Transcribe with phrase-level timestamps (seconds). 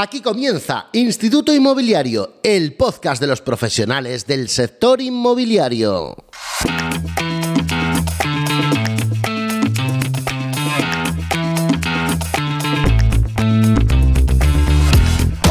[0.00, 6.14] Aquí comienza Instituto Inmobiliario, el podcast de los profesionales del sector inmobiliario.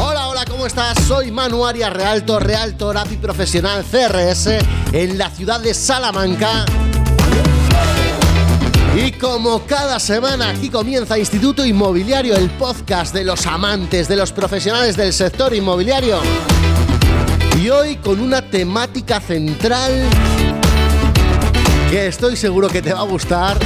[0.00, 0.98] Hola, hola, ¿cómo estás?
[1.06, 4.46] Soy Manu Arias Realtor, Realtor Profesional CRS
[4.94, 6.64] en la ciudad de Salamanca.
[8.98, 14.32] Y como cada semana aquí comienza Instituto Inmobiliario, el podcast de los amantes, de los
[14.32, 16.18] profesionales del sector inmobiliario.
[17.62, 19.92] Y hoy con una temática central
[21.90, 23.56] que estoy seguro que te va a gustar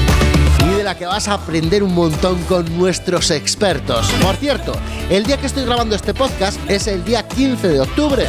[0.66, 4.06] y de la que vas a aprender un montón con nuestros expertos.
[4.22, 4.74] Por cierto,
[5.08, 8.26] el día que estoy grabando este podcast es el día 15 de octubre.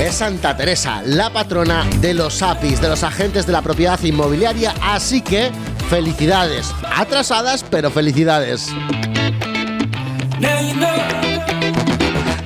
[0.00, 4.74] Es Santa Teresa, la patrona de los APIs, de los agentes de la propiedad inmobiliaria,
[4.80, 5.50] así que
[5.90, 6.72] felicidades.
[6.96, 8.68] Atrasadas, pero felicidades.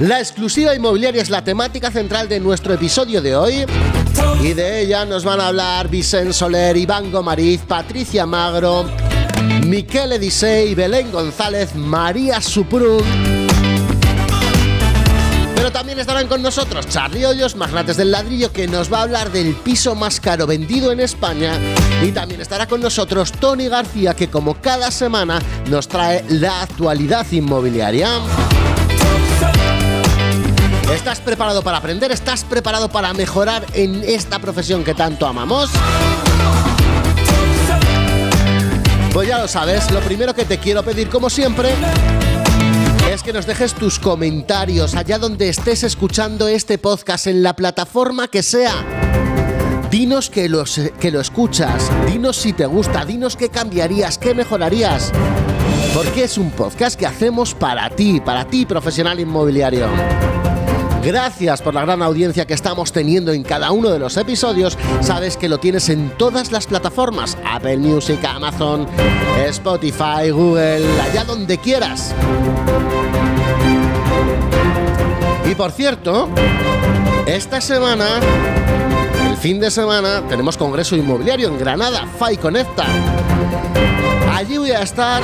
[0.00, 3.64] La exclusiva inmobiliaria es la temática central de nuestro episodio de hoy
[4.42, 8.84] y de ella nos van a hablar Vicente Soler, Iván Gomariz, Patricia Magro,
[9.64, 13.33] Miquel Edisei, Belén González, María Suprun.
[15.74, 19.56] También estarán con nosotros Charlie Hoyos, magnates del ladrillo, que nos va a hablar del
[19.56, 21.58] piso más caro vendido en España.
[22.00, 27.26] Y también estará con nosotros Tony García, que como cada semana nos trae la actualidad
[27.32, 28.08] inmobiliaria.
[30.94, 32.12] ¿Estás preparado para aprender?
[32.12, 35.70] ¿Estás preparado para mejorar en esta profesión que tanto amamos?
[39.12, 41.74] Pues ya lo sabes, lo primero que te quiero pedir como siempre
[43.14, 48.26] es que nos dejes tus comentarios allá donde estés escuchando este podcast, en la plataforma
[48.26, 48.74] que sea.
[49.88, 55.12] Dinos que, los, que lo escuchas, dinos si te gusta, dinos qué cambiarías, qué mejorarías.
[55.94, 59.86] Porque es un podcast que hacemos para ti, para ti profesional inmobiliario.
[61.04, 64.78] Gracias por la gran audiencia que estamos teniendo en cada uno de los episodios.
[65.02, 68.88] Sabes que lo tienes en todas las plataformas: Apple Music, Amazon,
[69.46, 72.14] Spotify, Google, allá donde quieras.
[75.54, 76.28] Y por cierto,
[77.26, 78.18] esta semana,
[79.30, 82.84] el fin de semana, tenemos Congreso Inmobiliario en Granada, FAI Conecta.
[84.32, 85.22] Allí voy a estar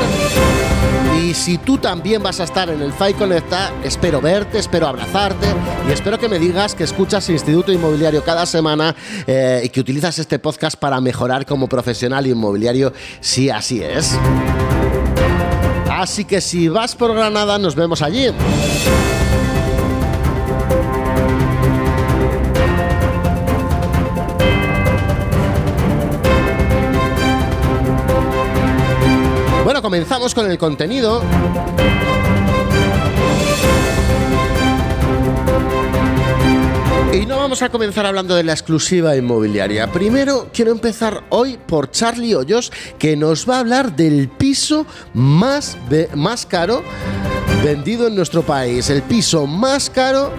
[1.21, 5.49] y si tú también vas a estar en el FAI Conecta, espero verte, espero abrazarte
[5.89, 8.95] y espero que me digas que escuchas Instituto Inmobiliario cada semana
[9.27, 14.17] eh, y que utilizas este podcast para mejorar como profesional inmobiliario, si así es.
[15.91, 18.29] Así que si vas por Granada, nos vemos allí.
[29.91, 31.21] Comenzamos con el contenido.
[37.13, 39.91] Y no vamos a comenzar hablando de la exclusiva inmobiliaria.
[39.91, 45.77] Primero quiero empezar hoy por Charlie Hoyos, que nos va a hablar del piso más,
[46.15, 46.85] más caro
[47.65, 48.91] vendido en nuestro país.
[48.91, 50.33] El piso más caro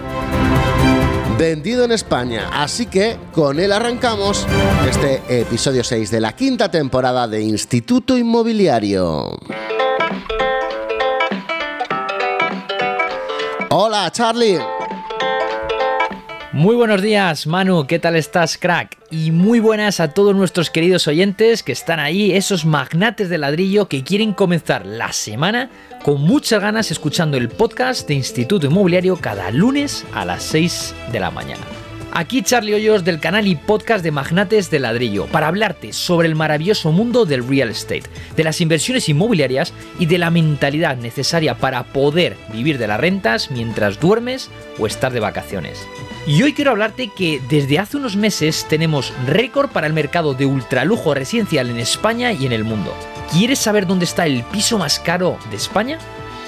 [1.42, 2.48] vendido en España.
[2.52, 4.46] Así que con él arrancamos
[4.88, 9.40] este episodio 6 de la quinta temporada de Instituto Inmobiliario.
[13.70, 14.60] Hola, Charlie.
[16.52, 18.98] Muy buenos días, Manu, ¿qué tal estás, crack?
[19.10, 23.88] Y muy buenas a todos nuestros queridos oyentes que están ahí, esos magnates de ladrillo
[23.88, 25.70] que quieren comenzar la semana
[26.04, 31.20] con muchas ganas escuchando el podcast de Instituto Inmobiliario cada lunes a las 6 de
[31.20, 31.64] la mañana.
[32.14, 36.34] Aquí Charlie Hoyos del canal y podcast de Magnates de Ladrillo para hablarte sobre el
[36.34, 38.02] maravilloso mundo del real estate,
[38.36, 43.50] de las inversiones inmobiliarias y de la mentalidad necesaria para poder vivir de las rentas
[43.50, 45.88] mientras duermes o estás de vacaciones.
[46.26, 50.44] Y hoy quiero hablarte que desde hace unos meses tenemos récord para el mercado de
[50.44, 52.94] ultralujo residencial en España y en el mundo.
[53.32, 55.98] ¿Quieres saber dónde está el piso más caro de España?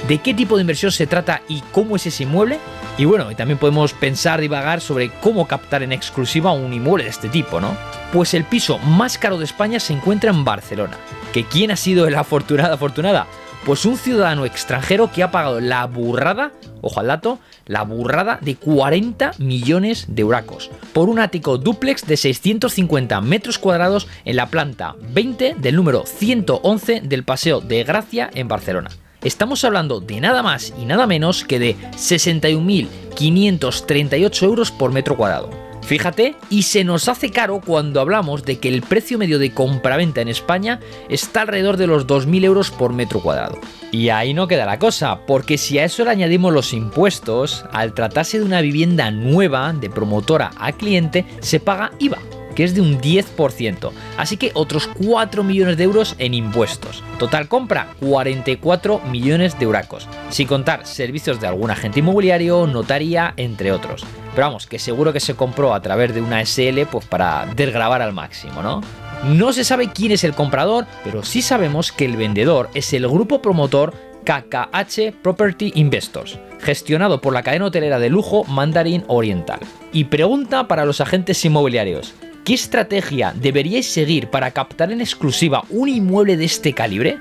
[0.08, 2.58] ¿De qué tipo de inversión se trata y cómo es ese inmueble?
[2.98, 7.30] Y bueno, también podemos pensar, divagar sobre cómo captar en exclusiva un inmueble de este
[7.30, 7.74] tipo, ¿no?
[8.12, 10.98] Pues el piso más caro de España se encuentra en Barcelona.
[11.32, 13.26] ¿Que quién ha sido el afortunada afortunada?
[13.64, 16.52] Pues un ciudadano extranjero que ha pagado la burrada,
[16.82, 22.18] ojo al dato, la burrada de 40 millones de euracos por un ático duplex de
[22.18, 28.48] 650 metros cuadrados en la planta 20 del número 111 del Paseo de Gracia en
[28.48, 28.90] Barcelona.
[29.24, 35.48] Estamos hablando de nada más y nada menos que de 61.538 euros por metro cuadrado.
[35.80, 40.20] Fíjate, y se nos hace caro cuando hablamos de que el precio medio de compraventa
[40.20, 40.78] en España
[41.08, 43.58] está alrededor de los 2.000 euros por metro cuadrado.
[43.92, 47.94] Y ahí no queda la cosa, porque si a eso le añadimos los impuestos, al
[47.94, 52.18] tratarse de una vivienda nueva de promotora a cliente, se paga IVA
[52.54, 57.02] que es de un 10%, así que otros 4 millones de euros en impuestos.
[57.18, 63.72] Total compra, 44 millones de euracos, sin contar servicios de algún agente inmobiliario, notaría, entre
[63.72, 64.04] otros.
[64.34, 68.02] Pero vamos, que seguro que se compró a través de una SL pues para desgravar
[68.02, 68.80] al máximo, ¿no?
[69.24, 73.08] No se sabe quién es el comprador, pero sí sabemos que el vendedor es el
[73.08, 79.60] grupo promotor KKH Property Investors, gestionado por la cadena hotelera de lujo Mandarin Oriental.
[79.92, 82.14] Y pregunta para los agentes inmobiliarios,
[82.44, 87.18] ¿Qué estrategia deberíais seguir para captar en exclusiva un inmueble de este calibre?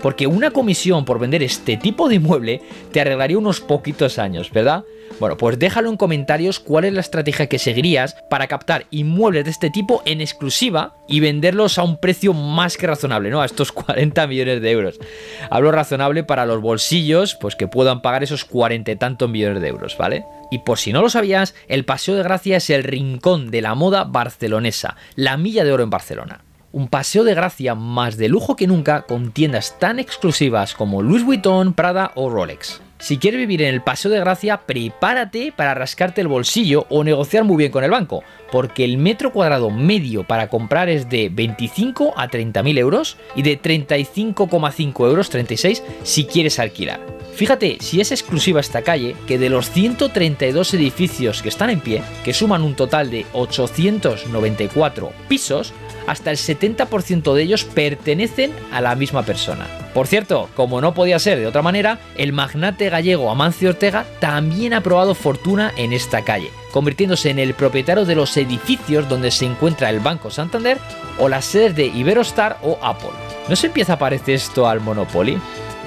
[0.00, 4.84] Porque una comisión por vender este tipo de inmueble te arreglaría unos poquitos años, ¿verdad?
[5.20, 9.50] Bueno, pues déjalo en comentarios cuál es la estrategia que seguirías para captar inmuebles de
[9.50, 13.42] este tipo en exclusiva y venderlos a un precio más que razonable, ¿no?
[13.42, 14.98] A estos 40 millones de euros.
[15.50, 19.68] Hablo razonable para los bolsillos, pues que puedan pagar esos 40 y tantos millones de
[19.68, 20.24] euros, ¿vale?
[20.52, 23.74] Y por si no lo sabías, el Paseo de Gracia es el rincón de la
[23.74, 26.42] moda barcelonesa, la milla de oro en Barcelona.
[26.72, 31.24] Un paseo de gracia más de lujo que nunca con tiendas tan exclusivas como Louis
[31.24, 32.82] Vuitton, Prada o Rolex.
[33.02, 37.42] Si quieres vivir en el Paseo de Gracia, prepárate para rascarte el bolsillo o negociar
[37.42, 38.22] muy bien con el banco,
[38.52, 43.42] porque el metro cuadrado medio para comprar es de 25 a 30 mil euros y
[43.42, 47.00] de 35,5 euros 36 si quieres alquilar.
[47.34, 52.02] Fíjate si es exclusiva esta calle que de los 132 edificios que están en pie,
[52.24, 55.72] que suman un total de 894 pisos,
[56.06, 59.66] hasta el 70% de ellos pertenecen a la misma persona.
[59.94, 64.72] Por cierto, como no podía ser de otra manera, el magnate gallego Amancio Ortega también
[64.72, 69.44] ha probado fortuna en esta calle, convirtiéndose en el propietario de los edificios donde se
[69.44, 70.78] encuentra el Banco Santander
[71.18, 73.10] o las sedes de Iberostar o Apple.
[73.48, 75.38] ¿No se empieza a parecer esto al Monopoly?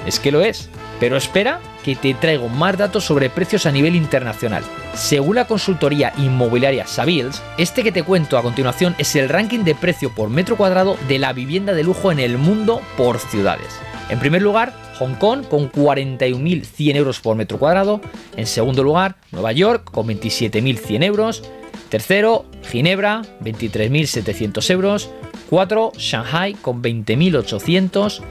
[0.06, 0.68] Es que lo es.
[1.00, 4.64] Pero espera que te traigo más datos sobre precios a nivel internacional.
[4.94, 9.76] Según la consultoría inmobiliaria Savills, este que te cuento a continuación es el ranking de
[9.76, 13.68] precio por metro cuadrado de la vivienda de lujo en el mundo por ciudades.
[14.08, 18.00] En primer lugar, Hong Kong con 41.100 euros por metro cuadrado.
[18.36, 21.44] En segundo lugar, Nueva York con 27.100 euros.
[21.88, 25.08] Tercero, Ginebra, 23.700 euros.
[25.48, 28.22] Cuatro, Shanghai con 20.800.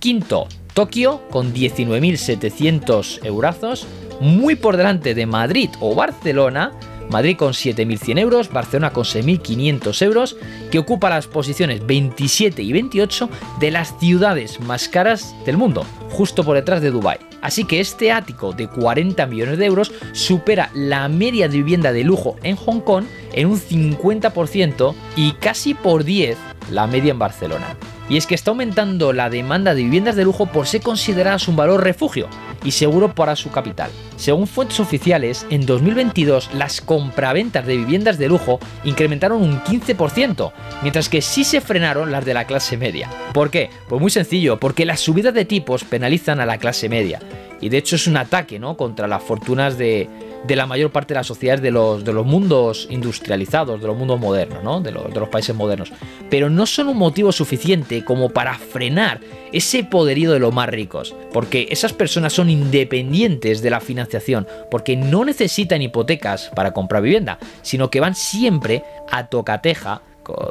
[0.00, 3.86] Quinto, Tokio con 19.700 eurazos,
[4.20, 6.72] muy por delante de Madrid o Barcelona,
[7.10, 10.36] Madrid con 7.100 euros, Barcelona con 6.500 euros,
[10.72, 13.30] que ocupa las posiciones 27 y 28
[13.60, 17.18] de las ciudades más caras del mundo, justo por detrás de Dubái.
[17.40, 22.02] Así que este ático de 40 millones de euros supera la media de vivienda de
[22.02, 26.36] lujo en Hong Kong en un 50% y casi por 10
[26.72, 27.76] la media en Barcelona.
[28.08, 31.56] Y es que está aumentando la demanda de viviendas de lujo por ser consideradas un
[31.56, 32.28] valor refugio
[32.64, 33.90] y seguro para su capital.
[34.16, 40.52] Según fuentes oficiales, en 2022 las compraventas de viviendas de lujo incrementaron un 15%,
[40.82, 43.10] mientras que sí se frenaron las de la clase media.
[43.32, 43.70] ¿Por qué?
[43.88, 47.20] Pues muy sencillo, porque las subidas de tipos penalizan a la clase media.
[47.60, 48.76] Y de hecho es un ataque ¿no?
[48.76, 50.08] contra las fortunas de,
[50.48, 54.80] la mayor parte de las sociedades de los, mundos industrializados, de los mundos modernos, ¿no?
[54.80, 55.90] de los países modernos.
[56.28, 59.20] Pero no son un motivo suficiente como para frenar
[59.52, 64.96] ese poderío de los más ricos, porque esas personas son independientes de la financiación, porque
[64.96, 70.02] no necesitan hipotecas para comprar vivienda, sino que van siempre a tocateja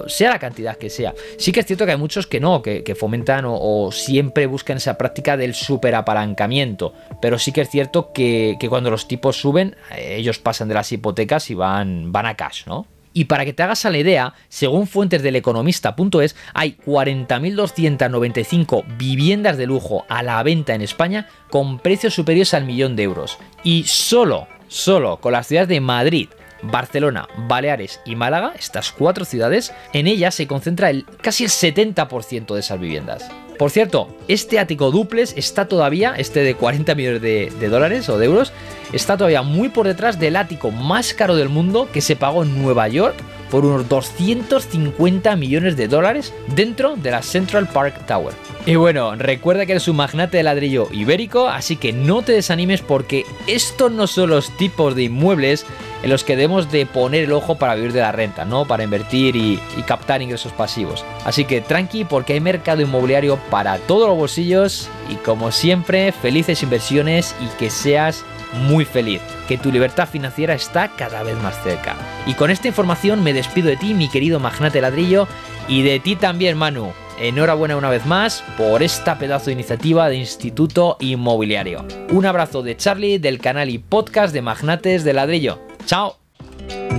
[0.08, 1.14] sea la cantidad que sea.
[1.38, 4.98] Sí que es cierto que hay muchos que no, que, fomentan o, siempre buscan esa
[4.98, 10.40] práctica del superapalancamiento, pero sí que es cierto que, cuando los tipos suben, eh, ellos
[10.40, 12.88] pasan de las hipotecas y van, van a cash, ¿no?
[13.14, 19.68] Y para que te hagas la idea, según fuentes del economista.es, hay 40.295 viviendas de
[19.68, 23.38] lujo a la venta en España con precios superiores al millón de euros.
[23.64, 26.30] Y solo, solo con las ciudades de Madrid,
[26.64, 32.54] Barcelona, Baleares y Málaga, estas cuatro ciudades, en ellas se concentra el, casi el 70%
[32.54, 33.30] de esas viviendas.
[33.58, 38.18] Por cierto, este ático duples está todavía, este de 40 millones de, de, dólares o
[38.18, 38.52] de euros,
[38.94, 42.62] está todavía muy por detrás del ático más caro del mundo que se pagó en
[42.62, 43.16] Nueva York
[43.52, 48.34] por unos 250 millones de dólares dentro de la Central Park Tower.
[48.66, 52.82] Y bueno, recuerda que eres un magnate de ladrillo ibérico, así que no te desanimes
[52.82, 55.68] porque estos no son los tipos de inmuebles
[56.04, 58.66] en los que debemos de poner el ojo para vivir de la renta, ¿no?
[58.66, 61.04] Para invertir y, y captar ingresos pasivos.
[61.26, 66.62] Así que tranqui porque hay mercado inmobiliario para todos los bolsillos y como siempre, felices
[66.62, 71.96] inversiones y que seas muy feliz, que tu libertad financiera está cada vez más cerca.
[72.26, 75.28] Y con esta información me despido de ti, mi querido magnate ladrillo,
[75.68, 76.92] y de ti también, Manu.
[77.20, 81.86] Enhorabuena una vez más por esta pedazo de iniciativa de Instituto Inmobiliario.
[82.12, 85.63] Un abrazo de Charlie del canal y podcast de Magnates de Ladrillo.
[85.86, 86.18] ¡Chao!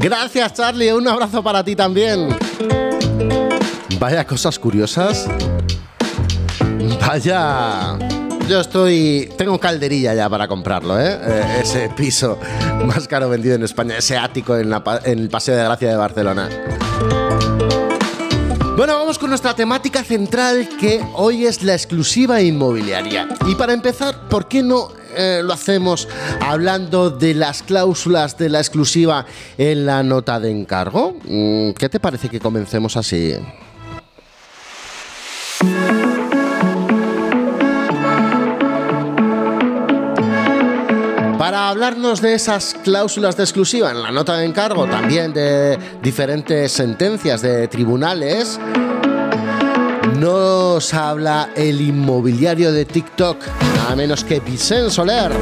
[0.00, 2.36] Gracias Charlie, un abrazo para ti también.
[3.98, 5.26] Vaya cosas curiosas.
[7.00, 7.98] Vaya...
[8.48, 9.30] Yo estoy.
[9.38, 11.18] Tengo calderilla ya para comprarlo, ¿eh?
[11.22, 11.60] ¿eh?
[11.62, 12.38] ese piso
[12.84, 14.70] más caro vendido en España, ese ático en,
[15.04, 16.50] en el Paseo de Gracia de Barcelona.
[18.76, 23.28] Bueno, vamos con nuestra temática central que hoy es la exclusiva inmobiliaria.
[23.46, 26.08] Y para empezar, ¿por qué no eh, lo hacemos
[26.40, 29.26] hablando de las cláusulas de la exclusiva
[29.58, 31.16] en la nota de encargo?
[31.24, 33.34] Mm, ¿Qué te parece que comencemos así?
[41.38, 46.72] Para hablarnos de esas cláusulas de exclusiva en la nota de encargo, también de diferentes
[46.72, 48.58] sentencias de tribunales,
[50.18, 53.38] nos habla el inmobiliario de TikTok,
[53.76, 55.32] nada menos que Vicente Soler.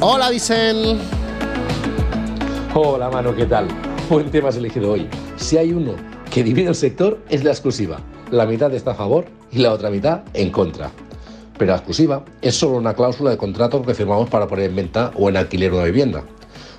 [0.00, 0.98] Hola Vicen.
[2.74, 3.68] Hola Mano, ¿qué tal?
[4.08, 5.08] Buen tema has elegido hoy.
[5.36, 5.94] Si hay uno
[6.30, 8.00] que divide el sector es la exclusiva.
[8.30, 10.90] La mitad está a favor y la otra mitad en contra
[11.60, 15.10] pero la exclusiva es solo una cláusula de contrato que firmamos para poner en venta
[15.14, 16.24] o en alquiler una vivienda.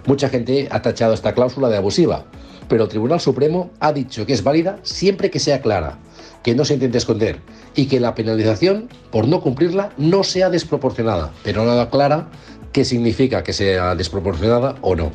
[0.08, 2.26] Mucha gente ha tachado esta cláusula de abusiva,
[2.72, 5.98] pero el Tribunal Supremo ha dicho que es válida siempre que sea clara,
[6.42, 7.42] que no se intente esconder
[7.76, 12.30] y que la penalización por no cumplirla no sea desproporcionada, pero nada clara
[12.72, 15.12] qué significa que sea desproporcionada o no.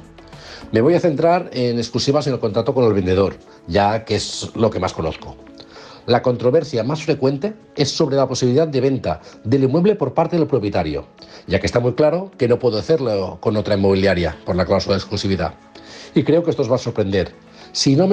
[0.71, 3.37] Me voy a centrar en exclusivas en el contrato con el vendedor,
[3.67, 5.35] ya que es lo que más conozco.
[6.05, 10.47] La controversia más frecuente es sobre la posibilidad de venta del inmueble por parte del
[10.47, 11.07] propietario,
[11.47, 14.97] ya que está muy claro que no puedo hacerlo con otra inmobiliaria por la cláusula
[14.97, 15.55] de exclusividad.
[16.17, 17.46] Y creo que esto os va a sorprender.
[17.77, 18.09] Si no,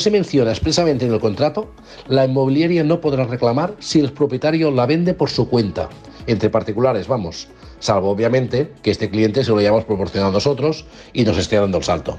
[0.00, 1.70] se menciona expresamente en el contrato,
[2.08, 5.88] la inmobiliaria no podrá reclamar si el propietario la vende por su cuenta,
[6.26, 7.46] entre particulares, vamos,
[7.78, 11.78] salvo obviamente que este cliente se lo hayamos proporcionado a nosotros y nos esté dando
[11.78, 12.16] el salto.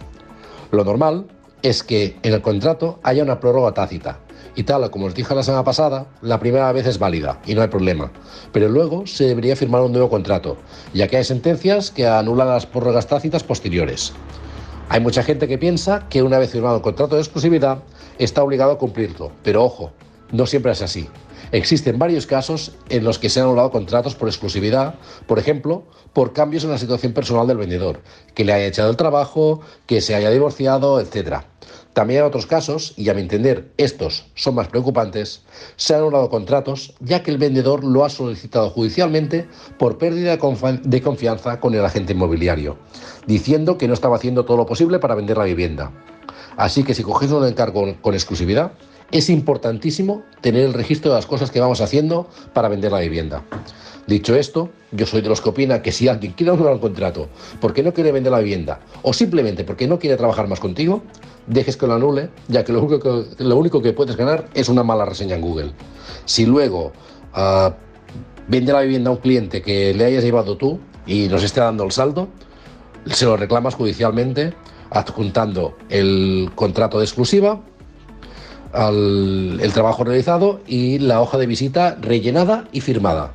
[0.71, 1.27] Lo normal
[1.61, 4.21] es que en el contrato haya una prórroga tácita,
[4.55, 7.63] y tal, como os dije la semana pasada, la primera vez es válida y no
[7.63, 8.13] hay problema.
[8.53, 10.55] Pero luego se debería firmar un nuevo contrato,
[10.93, 14.13] ya que hay sentencias que anulan las prórrogas tácitas posteriores.
[14.89, 17.83] Hay mucha gente que piensa que una vez firmado el contrato de exclusividad
[18.19, 19.91] está obligado a cumplirlo, pero ojo,
[20.31, 21.09] no siempre es así.
[21.51, 24.95] Existen varios casos en los que se han anulado contratos por exclusividad,
[25.27, 28.01] por ejemplo, por cambios en la situación personal del vendedor,
[28.33, 31.43] que le haya echado el trabajo, que se haya divorciado, etc.
[31.93, 35.43] También en otros casos, y a mi entender estos son más preocupantes,
[35.77, 39.47] se han anulado contratos ya que el vendedor lo ha solicitado judicialmente
[39.79, 42.77] por pérdida de confianza con el agente inmobiliario,
[43.27, 45.91] diciendo que no estaba haciendo todo lo posible para vender la vivienda.
[46.55, 48.71] Así que si cogéis un encargo con exclusividad,
[49.11, 53.43] es importantísimo tener el registro de las cosas que vamos haciendo para vender la vivienda.
[54.07, 57.27] Dicho esto, yo soy de los que opina que si alguien quiere anular un contrato
[57.59, 61.03] porque no quiere vender la vivienda o simplemente porque no quiere trabajar más contigo,
[61.45, 65.35] dejes que lo anule, ya que lo único que, puedes ganar es una mala reseña
[65.35, 65.71] en Google.
[66.23, 66.93] Si luego
[67.35, 67.71] uh,
[68.47, 71.83] vende la vivienda a un cliente que le hayas llevado tú y nos esté dando
[71.83, 72.29] el saldo,
[73.11, 74.53] se lo reclamas judicialmente
[74.89, 77.61] adjuntando el contrato de exclusiva,
[78.73, 83.33] el trabajo realizado y la hoja de visita rellenada y firmada.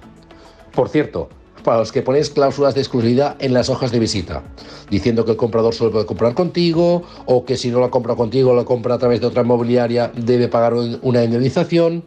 [0.75, 1.29] Por cierto,
[1.63, 4.43] para los que ponéis cláusulas de exclusividad en las hojas de visita,
[4.91, 8.55] diciendo que el comprador solo puede comprar contigo o que si no la compra contigo,
[8.55, 12.05] la compra a través de otra inmobiliaria, debe pagar una indemnización.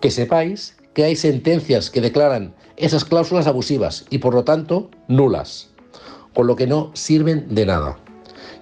[0.00, 5.70] Que sepáis que hay sentencias que declaran esas cláusulas abusivas y por lo tanto nulas,
[6.38, 7.96] con lo que no sirven de nada.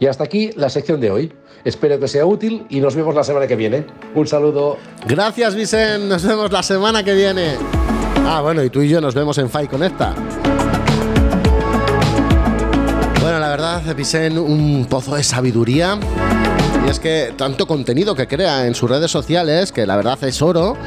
[0.00, 1.34] Y hasta aquí la sección de hoy.
[1.62, 3.84] Espero que sea útil y nos vemos la semana que viene.
[4.14, 4.78] Un saludo.
[5.06, 6.08] Gracias, Vicen.
[6.08, 7.56] Nos vemos la semana que viene.
[8.26, 10.14] Ah, bueno, y tú y yo nos vemos en Fai Conecta.
[13.20, 15.98] Bueno, la verdad, Vicen, un pozo de sabiduría.
[16.86, 20.40] Y es que tanto contenido que crea en sus redes sociales, que la verdad es
[20.40, 20.78] oro,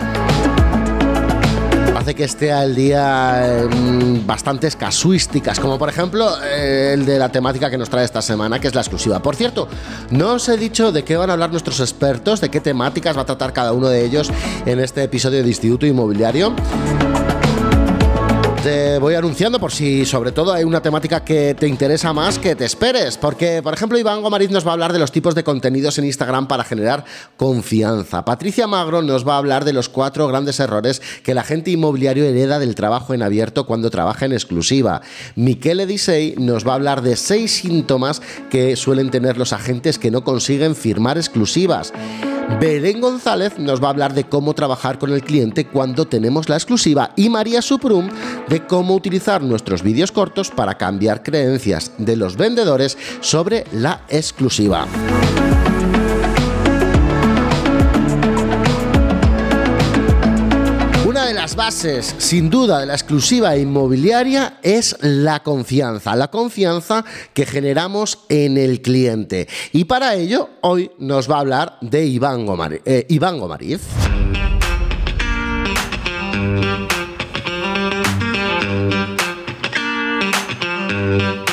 [2.10, 7.32] hace que esté al día en bastantes casuísticas, como por ejemplo eh, el de la
[7.32, 9.22] temática que nos trae esta semana, que es la exclusiva.
[9.22, 9.68] Por cierto,
[10.10, 13.22] no os he dicho de qué van a hablar nuestros expertos, de qué temáticas va
[13.22, 14.32] a tratar cada uno de ellos
[14.66, 16.56] en este episodio de Instituto Inmobiliario.
[18.64, 22.56] Te voy anunciando por si sobre todo hay una temática que te interesa más que
[22.56, 23.18] te esperes.
[23.18, 26.06] Porque, por ejemplo, Iván Gomariz nos va a hablar de los tipos de contenidos en
[26.06, 27.06] Instagram para generar
[27.38, 28.26] confianza.
[28.26, 32.26] Patricia Magro nos va a hablar de los cuatro grandes errores que el agente inmobiliario
[32.26, 35.02] hereda del trabajo en abierto cuando trabaja en exclusiva.
[35.36, 40.12] Miquel Edisei nos va a hablar de seis síntomas que suelen tener los agentes que
[40.12, 41.94] no consiguen firmar exclusivas.
[42.58, 46.56] Belén González nos va a hablar de cómo trabajar con el cliente cuando tenemos la
[46.56, 48.10] exclusiva y María Suprum
[48.50, 54.88] de cómo utilizar nuestros vídeos cortos para cambiar creencias de los vendedores sobre la exclusiva.
[61.40, 68.20] las bases, sin duda, de la exclusiva inmobiliaria es la confianza, la confianza que generamos
[68.28, 69.48] en el cliente.
[69.72, 72.46] Y para ello, hoy nos va a hablar de Iván,
[72.84, 73.80] eh, Iván Gomariz.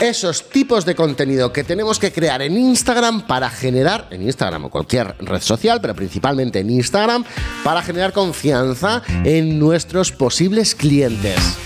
[0.09, 4.71] Esos tipos de contenido que tenemos que crear en Instagram para generar, en Instagram o
[4.71, 7.25] cualquier red social, pero principalmente en Instagram,
[7.65, 11.59] para generar confianza en nuestros posibles clientes.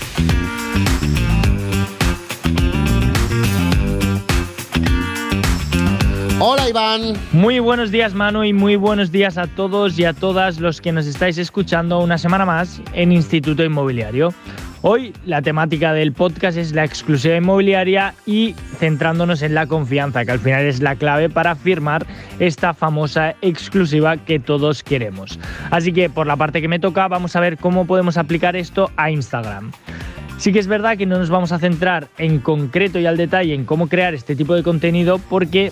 [6.39, 7.13] Hola Iván.
[7.33, 10.91] Muy buenos días Manu y muy buenos días a todos y a todas los que
[10.91, 14.33] nos estáis escuchando una semana más en Instituto Inmobiliario.
[14.83, 20.31] Hoy la temática del podcast es la exclusiva inmobiliaria y centrándonos en la confianza, que
[20.31, 22.07] al final es la clave para firmar
[22.39, 25.39] esta famosa exclusiva que todos queremos.
[25.69, 28.89] Así que por la parte que me toca vamos a ver cómo podemos aplicar esto
[28.97, 29.71] a Instagram.
[30.39, 33.53] Sí que es verdad que no nos vamos a centrar en concreto y al detalle
[33.53, 35.71] en cómo crear este tipo de contenido porque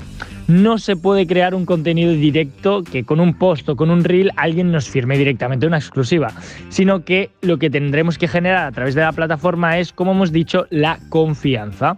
[0.50, 4.32] no se puede crear un contenido directo que con un post o con un reel
[4.36, 6.34] alguien nos firme directamente una exclusiva,
[6.70, 10.32] sino que lo que tendremos que generar a través de la plataforma es, como hemos
[10.32, 11.98] dicho, la confianza.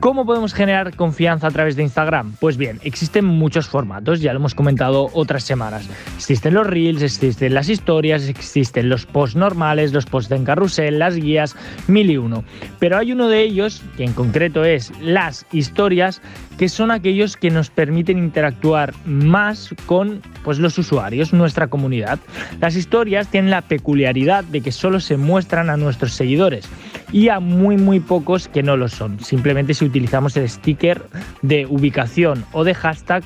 [0.00, 2.32] ¿Cómo podemos generar confianza a través de Instagram?
[2.40, 5.90] Pues bien, existen muchos formatos, ya lo hemos comentado otras semanas.
[6.16, 11.16] Existen los reels, existen las historias, existen los posts normales, los posts en carrusel, las
[11.16, 11.54] guías,
[11.86, 12.44] mil y uno.
[12.78, 16.22] Pero hay uno de ellos, que en concreto es las historias,
[16.60, 22.18] que son aquellos que nos permiten interactuar más con pues, los usuarios, nuestra comunidad.
[22.60, 26.68] Las historias tienen la peculiaridad de que solo se muestran a nuestros seguidores
[27.12, 29.18] y a muy muy pocos que no lo son.
[29.20, 31.02] Simplemente si utilizamos el sticker
[31.40, 33.24] de ubicación o de hashtag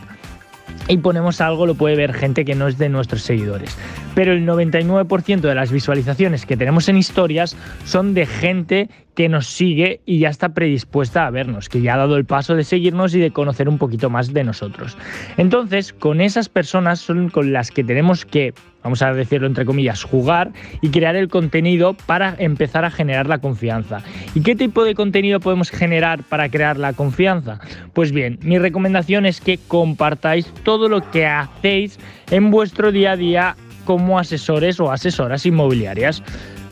[0.89, 3.77] y ponemos algo lo puede ver gente que no es de nuestros seguidores.
[4.15, 9.47] Pero el 99% de las visualizaciones que tenemos en historias son de gente que nos
[9.47, 13.15] sigue y ya está predispuesta a vernos, que ya ha dado el paso de seguirnos
[13.15, 14.97] y de conocer un poquito más de nosotros.
[15.37, 20.05] Entonces, con esas personas son con las que tenemos que, vamos a decirlo entre comillas,
[20.05, 24.03] jugar y crear el contenido para empezar a generar la confianza.
[24.35, 27.59] ¿Y qué tipo de contenido podemos generar para crear la confianza?
[27.95, 31.99] Pues bien, mi recomendación es que compartáis todo lo que hacéis
[32.31, 36.23] en vuestro día a día como asesores o asesoras inmobiliarias.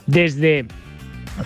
[0.07, 0.66] Desde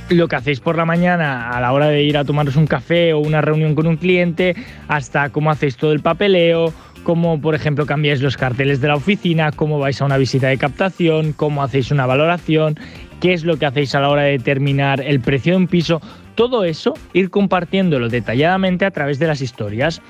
[0.08, 3.12] lo que hacéis por la mañana a la hora de ir a tomaros un café
[3.12, 4.56] o una reunión con un cliente,
[4.88, 6.72] hasta cómo hacéis todo el papeleo,
[7.06, 10.58] cómo por ejemplo cambiáis los carteles de la oficina, cómo vais a una visita de
[10.58, 12.76] captación, cómo hacéis una valoración,
[13.20, 16.00] qué es lo que hacéis a la hora de determinar el precio de un piso.
[16.36, 20.02] Todo eso, ir compartiéndolo detalladamente a través de las historias.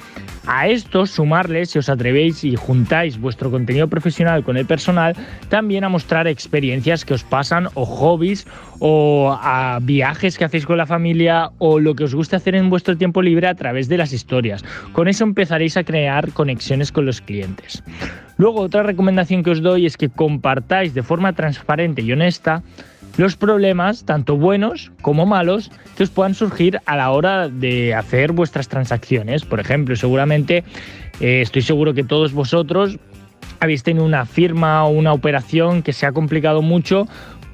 [0.47, 5.15] A esto sumarles, si os atrevéis y juntáis vuestro contenido profesional con el personal,
[5.49, 8.45] también a mostrar experiencias que os pasan o hobbies
[8.81, 12.71] o a viajes que hacéis con la familia o lo que os gusta hacer en
[12.71, 14.65] vuestro tiempo libre a través de las historias.
[14.93, 17.85] Con eso empezaréis a crear conexiones con los clientes.
[18.37, 22.63] Luego, otra recomendación que os doy es que compartáis de forma transparente y honesta
[23.17, 28.33] los problemas, tanto buenos como malos, que os puedan surgir a la hora de hacer
[28.33, 29.45] vuestras transacciones.
[29.45, 30.65] Por ejemplo, seguramente,
[31.21, 32.99] eh, estoy seguro que todos vosotros
[33.61, 37.07] habéis tenido una firma o una operación que se ha complicado mucho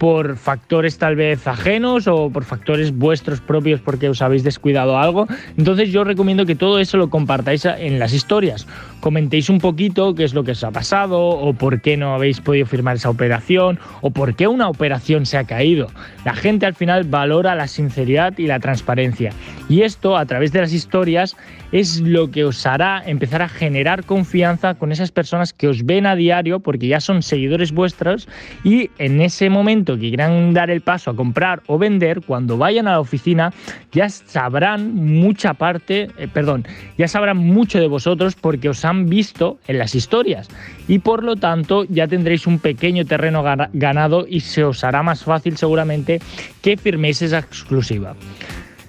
[0.02, 5.28] por factores tal vez ajenos o por factores vuestros propios porque os habéis descuidado algo.
[5.56, 8.66] Entonces yo recomiendo que todo eso lo compartáis en las historias.
[8.98, 12.40] Comentéis un poquito qué es lo que os ha pasado o por qué no habéis
[12.40, 15.86] podido firmar esa operación o por qué una operación se ha caído.
[16.24, 19.30] La gente al final valora la sinceridad y la transparencia.
[19.68, 21.36] Y esto a través de las historias
[21.70, 26.06] es lo que os hará empezar a generar confianza con esas personas que os ven
[26.06, 28.28] a diario porque ya son seguidores vuestros
[28.62, 32.88] y en ese momento que quieran dar el paso a comprar o vender, cuando vayan
[32.88, 33.52] a la oficina
[33.92, 36.66] ya sabrán mucha parte, eh, perdón,
[36.98, 40.48] ya sabrán mucho de vosotros porque os han visto en las historias
[40.88, 45.24] y por lo tanto ya tendréis un pequeño terreno ganado y se os hará más
[45.24, 46.20] fácil seguramente
[46.62, 48.14] que firméis esa exclusiva.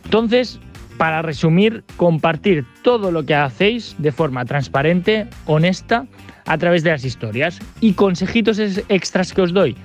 [0.05, 0.59] Entonces,
[0.97, 6.05] para resumir, compartir todo lo que hacéis de forma transparente, honesta,
[6.45, 7.59] a través de las historias.
[7.81, 9.75] Y consejitos extras que os doy.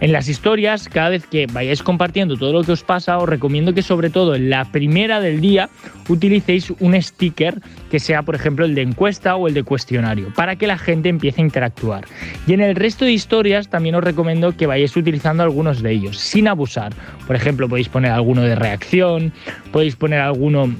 [0.00, 3.72] En las historias, cada vez que vayáis compartiendo todo lo que os pasa, os recomiendo
[3.72, 5.70] que sobre todo en la primera del día
[6.08, 10.56] utilicéis un sticker que sea, por ejemplo, el de encuesta o el de cuestionario, para
[10.56, 12.04] que la gente empiece a interactuar.
[12.46, 16.18] Y en el resto de historias también os recomiendo que vayáis utilizando algunos de ellos,
[16.18, 16.92] sin abusar.
[17.26, 19.32] Por ejemplo, podéis poner alguno de reacción,
[19.72, 20.74] podéis poner alguno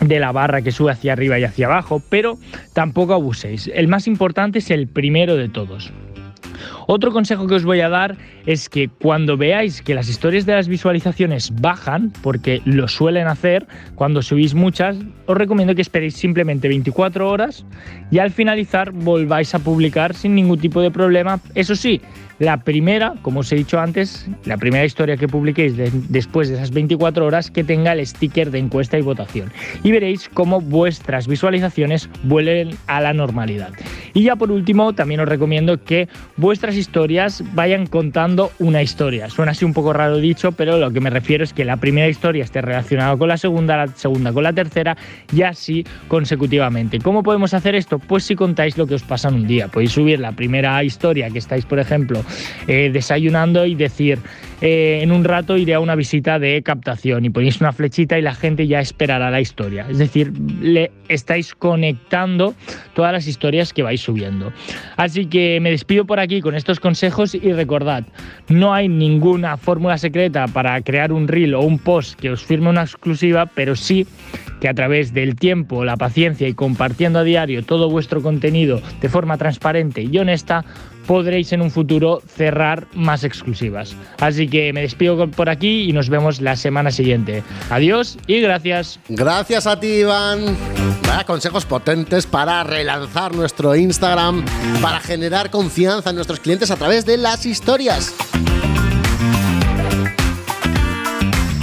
[0.00, 2.38] de la barra que sube hacia arriba y hacia abajo, pero
[2.72, 3.70] tampoco abuséis.
[3.74, 5.92] El más importante es el primero de todos.
[6.92, 10.54] Otro consejo que os voy a dar es que cuando veáis que las historias de
[10.54, 16.66] las visualizaciones bajan, porque lo suelen hacer cuando subís muchas, os recomiendo que esperéis simplemente
[16.66, 17.64] 24 horas
[18.10, 21.38] y al finalizar volváis a publicar sin ningún tipo de problema.
[21.54, 22.00] Eso sí,
[22.40, 25.74] la primera, como os he dicho antes, la primera historia que publiquéis
[26.08, 29.52] después de esas 24 horas que tenga el sticker de encuesta y votación.
[29.84, 33.70] Y veréis cómo vuestras visualizaciones vuelven a la normalidad.
[34.14, 39.30] Y ya por último, también os recomiendo que vuestras historias vayan contando una historia.
[39.30, 42.08] Suena así un poco raro dicho, pero lo que me refiero es que la primera
[42.08, 44.96] historia esté relacionada con la segunda, la segunda con la tercera
[45.32, 46.98] y así consecutivamente.
[46.98, 48.00] ¿Cómo podemos hacer esto?
[48.00, 49.68] Pues si contáis lo que os pasa en un día.
[49.68, 52.24] Podéis subir la primera historia que estáis, por ejemplo,
[52.66, 54.18] eh, desayunando y decir,
[54.60, 58.22] eh, en un rato iré a una visita de captación y ponéis una flechita y
[58.22, 59.86] la gente ya esperará la historia.
[59.88, 62.54] Es decir, le estáis conectando
[62.94, 64.52] todas las historias que vais subiendo.
[64.96, 68.04] Así que me despido por aquí con consejos y recordad,
[68.48, 72.68] no hay ninguna fórmula secreta para crear un reel o un post que os firme
[72.68, 74.06] una exclusiva, pero sí
[74.60, 79.08] que a través del tiempo, la paciencia y compartiendo a diario todo vuestro contenido de
[79.08, 80.64] forma transparente y honesta,
[81.06, 83.94] podréis en un futuro cerrar más exclusivas.
[84.20, 87.42] Así que me despido por aquí y nos vemos la semana siguiente.
[87.70, 89.00] Adiós y gracias.
[89.08, 90.56] Gracias a ti, Iván.
[91.06, 94.44] Vaya consejos potentes para relanzar nuestro Instagram,
[94.80, 98.14] para generar confianza en nuestros clientes a través de las historias.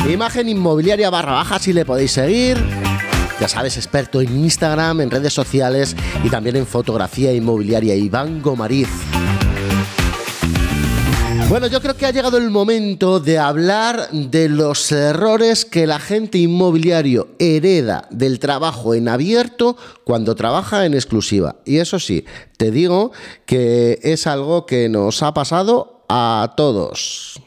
[0.10, 2.58] Imagen inmobiliaria barra baja si le podéis seguir.
[3.40, 7.96] Ya sabes, experto en Instagram, en redes sociales y también en fotografía inmobiliaria.
[7.96, 8.90] Iván Gomariz.
[11.50, 15.94] Bueno, yo creo que ha llegado el momento de hablar de los errores que el
[15.94, 21.56] agente inmobiliario hereda del trabajo en abierto cuando trabaja en exclusiva.
[21.64, 22.26] Y eso sí,
[22.58, 23.14] te digo
[23.46, 27.40] que es algo que nos ha pasado a todos.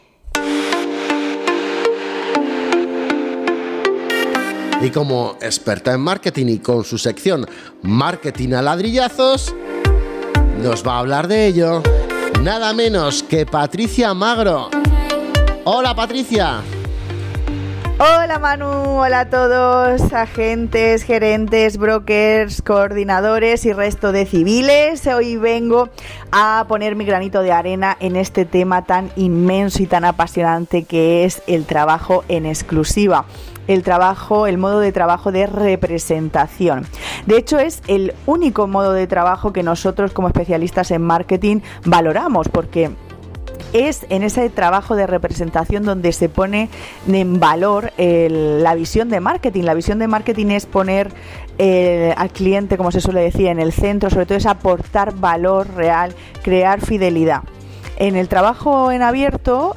[4.81, 7.47] Y como experta en marketing y con su sección
[7.83, 9.55] Marketing a ladrillazos,
[10.63, 11.83] nos va a hablar de ello
[12.43, 14.71] nada menos que Patricia Magro.
[15.65, 16.61] Hola Patricia.
[17.99, 25.07] Hola Manu, hola a todos, agentes, gerentes, brokers, coordinadores y resto de civiles.
[25.07, 25.91] Hoy vengo
[26.33, 31.27] a poner mi granito de arena en este tema tan inmenso y tan apasionante que
[31.27, 33.27] es el trabajo en exclusiva
[33.71, 36.87] el trabajo, el modo de trabajo de representación.
[37.27, 42.49] De hecho, es el único modo de trabajo que nosotros como especialistas en marketing valoramos
[42.49, 42.91] porque
[43.73, 46.69] es en ese trabajo de representación donde se pone
[47.07, 49.63] en valor la visión de marketing.
[49.63, 51.13] La visión de marketing es poner
[51.59, 55.69] eh, al cliente, como se suele decir, en el centro, sobre todo es aportar valor
[55.75, 57.43] real, crear fidelidad.
[57.99, 59.77] En el trabajo en abierto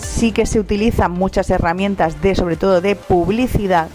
[0.00, 3.88] sí que se utilizan muchas herramientas de, sobre todo de publicidad,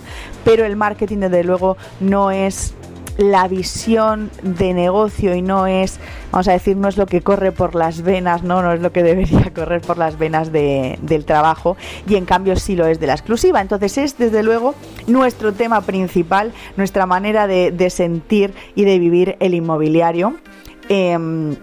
[0.44, 2.74] pero el marketing desde luego no es
[3.18, 6.00] la visión de negocio y no es,
[6.32, 8.92] vamos a decir, no es lo que corre por las venas, no, no es lo
[8.92, 13.08] que debería correr por las venas del trabajo y en cambio sí lo es de
[13.08, 13.62] la exclusiva.
[13.62, 14.76] Entonces es desde luego
[15.08, 20.36] nuestro tema principal, nuestra manera de, sentir y de vivir el inmobiliario.
[20.89, 21.56] Em,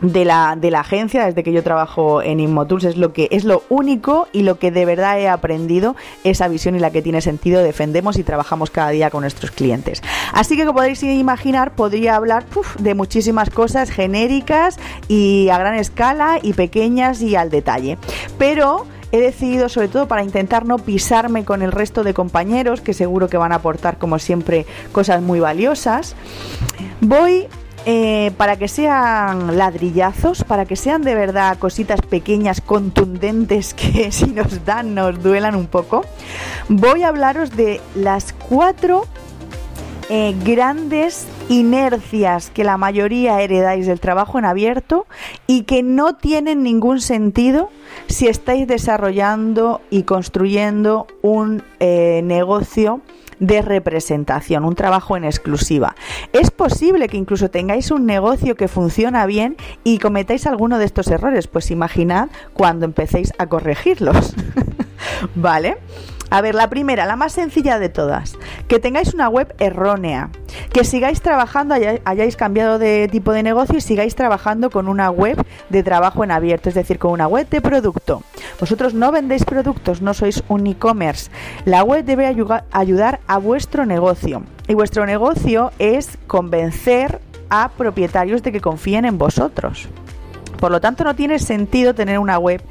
[0.00, 3.44] de la, de la agencia, desde que yo trabajo en Inmotools, es lo que es
[3.44, 7.20] lo único y lo que de verdad he aprendido, esa visión y la que tiene
[7.20, 10.02] sentido, defendemos y trabajamos cada día con nuestros clientes.
[10.32, 12.44] Así que como podéis imaginar, podría hablar
[12.78, 17.98] de muchísimas cosas genéricas y a gran escala y pequeñas y al detalle.
[18.38, 22.94] Pero he decidido, sobre todo para intentar no pisarme con el resto de compañeros, que
[22.94, 26.14] seguro que van a aportar, como siempre, cosas muy valiosas,
[27.00, 27.46] voy
[27.86, 34.26] eh, para que sean ladrillazos, para que sean de verdad cositas pequeñas, contundentes, que si
[34.26, 36.04] nos dan nos duelan un poco,
[36.68, 39.06] voy a hablaros de las cuatro
[40.10, 45.06] eh, grandes inercias que la mayoría heredáis del trabajo en abierto
[45.46, 47.68] y que no tienen ningún sentido
[48.06, 53.02] si estáis desarrollando y construyendo un eh, negocio
[53.40, 55.94] de representación, un trabajo en exclusiva.
[56.32, 61.08] Es posible que incluso tengáis un negocio que funciona bien y cometáis alguno de estos
[61.08, 64.34] errores, pues imaginad cuando empecéis a corregirlos.
[65.34, 65.78] ¿Vale?
[66.30, 68.36] A ver, la primera, la más sencilla de todas,
[68.68, 70.30] que tengáis una web errónea,
[70.72, 75.42] que sigáis trabajando, hayáis cambiado de tipo de negocio y sigáis trabajando con una web
[75.70, 78.22] de trabajo en abierto, es decir, con una web de producto.
[78.60, 81.30] Vosotros no vendéis productos, no sois un e-commerce.
[81.64, 88.52] La web debe ayudar a vuestro negocio y vuestro negocio es convencer a propietarios de
[88.52, 89.88] que confíen en vosotros.
[90.58, 92.62] Por lo tanto, no tiene sentido tener una web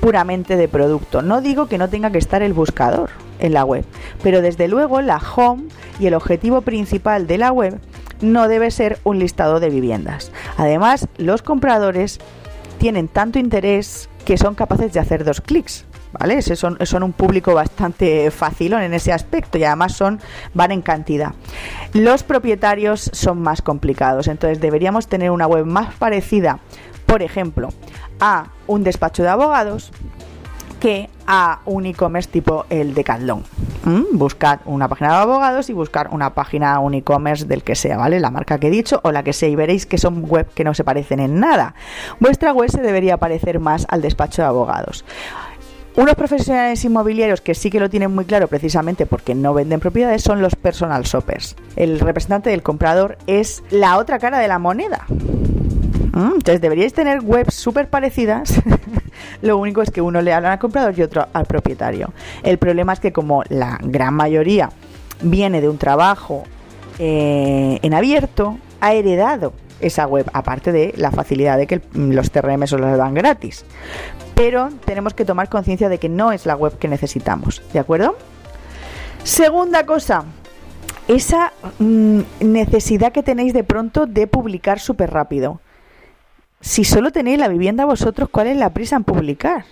[0.00, 1.22] puramente de producto.
[1.22, 3.84] No digo que no tenga que estar el buscador en la web,
[4.22, 5.64] pero desde luego la home
[5.98, 7.78] y el objetivo principal de la web
[8.20, 10.32] no debe ser un listado de viviendas.
[10.56, 12.20] Además, los compradores
[12.78, 15.84] tienen tanto interés que son capaces de hacer dos clics.
[16.18, 16.40] ¿Vale?
[16.42, 20.20] Son, son un público bastante fácil en ese aspecto y además son,
[20.54, 21.32] van en cantidad.
[21.92, 26.60] Los propietarios son más complicados, entonces deberíamos tener una web más parecida
[27.14, 27.68] por ejemplo,
[28.18, 29.92] a un despacho de abogados
[30.80, 33.04] que a un e-commerce tipo el de
[33.84, 34.18] ¿Mm?
[34.18, 38.18] Buscad una página de abogados y buscar una página, un e-commerce del que sea, ¿vale?
[38.18, 40.64] La marca que he dicho o la que sea y veréis que son web que
[40.64, 41.76] no se parecen en nada.
[42.18, 45.04] Vuestra web se debería parecer más al despacho de abogados.
[45.94, 50.24] Unos profesionales inmobiliarios que sí que lo tienen muy claro precisamente porque no venden propiedades
[50.24, 51.54] son los personal shoppers.
[51.76, 55.06] El representante del comprador es la otra cara de la moneda.
[56.12, 58.60] Mm, entonces deberíais tener webs súper parecidas.
[59.42, 62.12] Lo único es que uno le habla al comprador y otro al propietario.
[62.42, 64.70] El problema es que como la gran mayoría
[65.22, 66.44] viene de un trabajo
[66.98, 72.62] eh, en abierto, ha heredado esa web, aparte de la facilidad de que los TRM
[72.62, 73.64] os los dan gratis.
[74.34, 78.16] Pero tenemos que tomar conciencia de que no es la web que necesitamos, ¿de acuerdo?
[79.22, 80.24] Segunda cosa,
[81.08, 85.60] esa mm, necesidad que tenéis de pronto de publicar súper rápido
[86.64, 89.66] si solo tenéis la vivienda vosotros, ¿cuál es la prisa en publicar?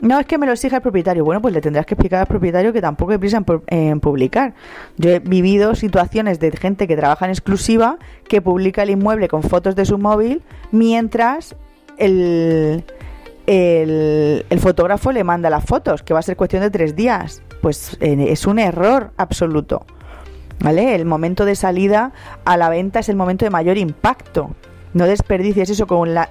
[0.00, 1.24] No es que me lo exija el propietario.
[1.24, 4.54] Bueno, pues le tendrás que explicar al propietario que tampoco hay prisa en, publicar.
[4.96, 7.98] Yo he vivido situaciones de gente que trabaja en exclusiva
[8.28, 11.56] que publica el inmueble con fotos de su móvil mientras
[11.98, 12.84] el,
[13.48, 17.42] el, fotógrafo le manda las fotos, que va a ser cuestión de tres días.
[17.60, 19.84] Pues eh, es un error absoluto.
[20.60, 20.94] ¿Vale?
[20.94, 22.12] El momento de salida
[22.44, 24.54] a la venta es el momento de mayor impacto.
[24.94, 26.30] No desperdicies eso con la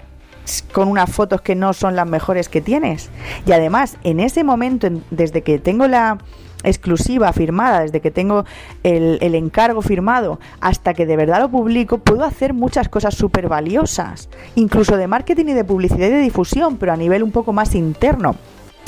[0.73, 3.09] con unas fotos que no son las mejores que tienes.
[3.45, 6.17] Y además, en ese momento, desde que tengo la
[6.63, 8.45] exclusiva firmada, desde que tengo
[8.83, 13.47] el, el encargo firmado, hasta que de verdad lo publico, puedo hacer muchas cosas súper
[13.47, 17.53] valiosas, incluso de marketing y de publicidad y de difusión, pero a nivel un poco
[17.53, 18.35] más interno.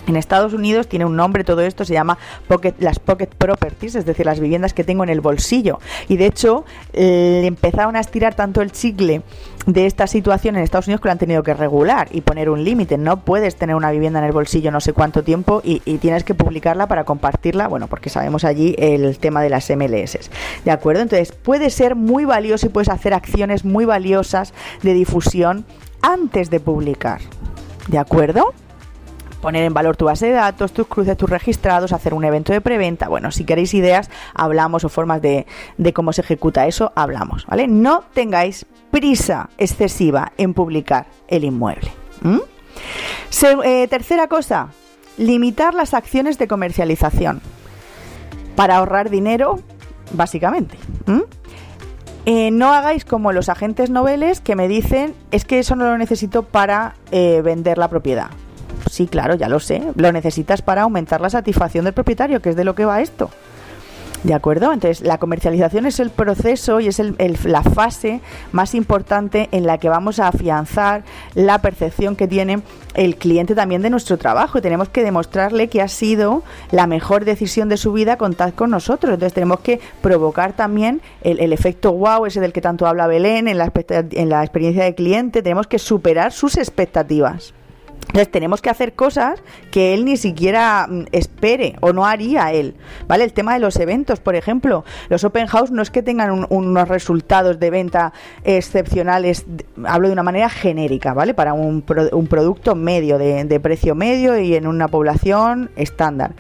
[0.08, 2.18] En Estados Unidos tiene un nombre todo esto, se llama
[2.80, 5.80] las pocket properties, es decir, las viviendas que tengo en el bolsillo.
[6.08, 9.22] Y de hecho, le empezaron a estirar tanto el chicle
[9.66, 12.64] de esta situación en Estados Unidos que lo han tenido que regular y poner un
[12.64, 12.98] límite.
[12.98, 16.36] No puedes tener una vivienda en el bolsillo no sé cuánto tiempo y, tienes que
[16.36, 20.30] publicarla para compartirla, bueno, porque sabemos allí el tema de las MLS.
[20.64, 21.02] ¿De acuerdo?
[21.02, 25.66] Entonces, puede ser muy valioso y puedes hacer acciones muy valiosas de difusión
[26.02, 27.22] antes de publicar.
[27.88, 28.54] ¿De acuerdo?
[29.42, 32.62] Poner en valor tu base de datos, tus cruces, tus registrados, hacer un evento de
[32.62, 33.08] preventa.
[33.08, 35.46] Bueno, si queréis ideas, hablamos o formas de,
[35.94, 37.68] cómo se ejecuta eso, hablamos, ¿vale?
[37.68, 41.92] No tengáis prisa excesiva en publicar el inmueble.
[43.64, 44.70] Eh, tercera cosa,
[45.18, 47.42] limitar las acciones de comercialización
[48.56, 49.60] para ahorrar dinero,
[50.14, 50.78] básicamente.
[52.26, 55.98] Eh, no hagáis como los agentes noveles que me dicen es que eso no lo
[55.98, 58.32] necesito para eh, vender la propiedad.
[58.90, 59.82] Sí, claro, ya lo sé.
[59.96, 63.30] Lo necesitas para aumentar la satisfacción del propietario, que es de lo que va esto.
[64.26, 64.74] ¿De acuerdo?
[64.74, 67.00] Entonces, la comercialización es el proceso y es
[67.46, 68.22] la fase
[68.54, 71.04] más importante en la que vamos a afianzar
[71.36, 72.62] la percepción que tiene
[72.96, 74.58] el cliente también de nuestro trabajo.
[74.58, 78.72] Y tenemos que demostrarle que ha sido la mejor decisión de su vida contar con
[78.72, 79.14] nosotros.
[79.14, 83.60] Entonces, tenemos que provocar también el, efecto wow, ese del que tanto habla Belén, en
[83.60, 85.44] la, en la experiencia del cliente.
[85.44, 87.54] Tenemos que superar sus expectativas.
[88.16, 92.76] Entonces tenemos que hacer cosas que él ni siquiera mm, espere o no haría él,
[93.10, 93.26] ¿vale?
[93.26, 96.88] El tema de los eventos, por ejemplo, los open house no es que tengan unos
[96.88, 98.14] resultados de venta
[98.46, 99.46] excepcionales,
[99.84, 101.34] hablo de una manera genérica, ¿vale?
[101.34, 106.36] Para un, producto medio, de, precio medio y en una población estándar.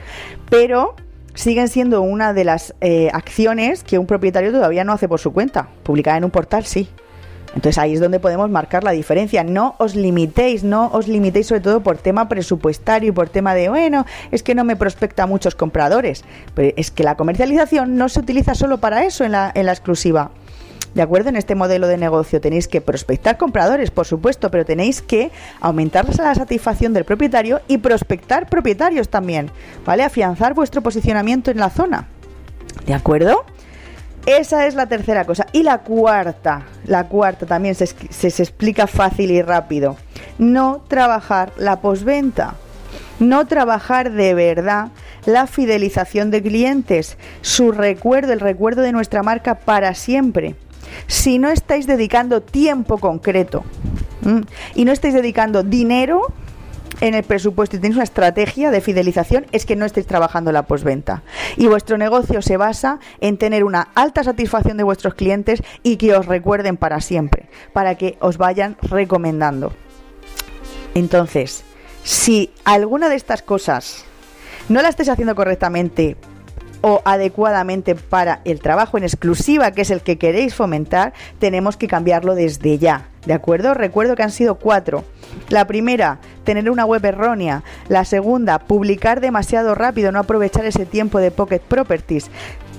[0.49, 0.95] Pero
[1.33, 5.33] siguen siendo una de las eh, acciones que un propietario todavía no hace por su
[5.33, 5.67] cuenta.
[5.83, 6.87] Publicar en un portal sí,
[7.55, 9.43] entonces ahí es donde podemos marcar la diferencia.
[9.43, 13.69] No os limitéis, no os limitéis sobre todo por tema presupuestario y por tema de,
[13.69, 16.25] bueno, es que no me prospecta muchos compradores.
[16.55, 20.31] Es que la comercialización no se utiliza solo para eso en la, en la exclusiva.
[20.93, 21.29] ¿De acuerdo?
[21.29, 26.05] En este modelo de negocio tenéis que prospectar compradores, por supuesto, pero tenéis que aumentar
[26.17, 29.51] la satisfacción del propietario y prospectar propietarios también,
[29.85, 30.03] ¿vale?
[30.03, 32.07] Afianzar vuestro posicionamiento en la zona.
[32.85, 33.45] ¿De acuerdo?
[34.25, 35.45] Esa es la tercera cosa.
[35.51, 39.97] Y la cuarta, la cuarta también se, se, explica fácil y rápido.
[40.39, 42.55] No trabajar la posventa.
[43.19, 44.89] No trabajar de verdad
[45.25, 50.55] la fidelización de clientes, su recuerdo, el recuerdo de nuestra marca para siempre.
[51.07, 53.63] Si no estáis dedicando tiempo concreto
[54.75, 56.33] y no estáis dedicando dinero,
[57.01, 60.63] en el presupuesto y tenéis una estrategia de fidelización, es que no estéis trabajando la
[60.63, 61.23] posventa.
[61.57, 66.15] Y vuestro negocio se basa en tener una alta satisfacción de vuestros clientes y que
[66.15, 69.73] os recuerden para siempre, para que os vayan recomendando.
[70.93, 71.63] Entonces,
[72.03, 74.05] si alguna de estas cosas
[74.69, 76.15] no la estáis haciendo correctamente
[76.87, 81.87] o adecuadamente para el trabajo en exclusiva, que es el que queréis fomentar, tenemos que
[81.87, 83.07] cambiarlo desde ya.
[83.25, 83.73] ¿De acuerdo?
[83.73, 85.03] Recuerdo que han sido cuatro.
[85.49, 87.63] La primera, tener una web errónea.
[87.89, 92.29] La segunda, publicar demasiado rápido, no aprovechar ese tiempo de Pocket Properties.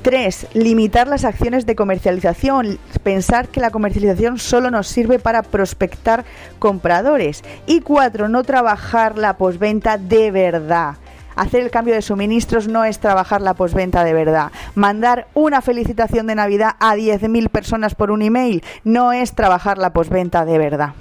[0.02, 6.24] Tres, limitar las acciones de comercialización, pensar que la comercialización solo nos sirve para prospectar
[6.60, 7.42] compradores.
[7.66, 10.94] Y cuatro, no trabajar la posventa de verdad.
[11.36, 14.50] Hacer el cambio de suministros no es trabajar la posventa de verdad.
[14.74, 19.92] Mandar una felicitación de Navidad a 10.000 personas por un email no es trabajar la
[19.92, 20.94] posventa de verdad.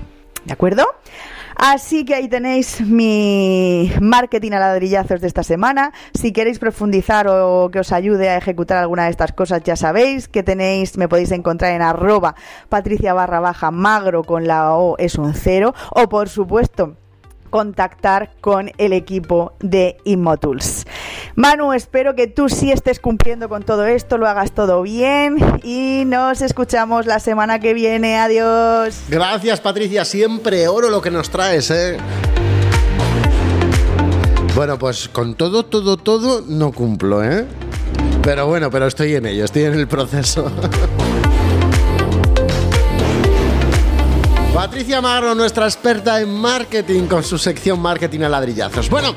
[0.45, 0.86] ¿De acuerdo?
[1.56, 5.93] Así que ahí tenéis mi marketing a ladrillazos de esta semana.
[6.13, 10.28] Si queréis profundizar o que os ayude a ejecutar alguna de estas cosas, ya sabéis
[10.28, 12.36] que tenéis, me podéis encontrar en arroba
[12.67, 15.74] patricia baja magro con la O es un cero.
[15.91, 16.98] O por supuesto,
[17.55, 20.85] contactar con el equipo de Immotools.
[21.35, 26.03] Manu, espero que tú sí estés cumpliendo con todo esto, lo hagas todo bien y
[26.05, 28.17] nos escuchamos la semana que viene.
[28.17, 29.03] Adiós.
[29.07, 30.03] Gracias, Patricia.
[30.03, 31.95] Siempre oro lo que nos traes, ¿eh?
[34.53, 37.45] Bueno, pues con todo, todo, todo no cumplo, ¿eh?
[38.21, 40.51] Pero bueno, pero estoy en ello, estoy en el proceso.
[44.55, 48.89] Patricia Magro, nuestra experta en marketing, con su sección Marketing a ladrillazos.
[48.89, 49.13] Bueno,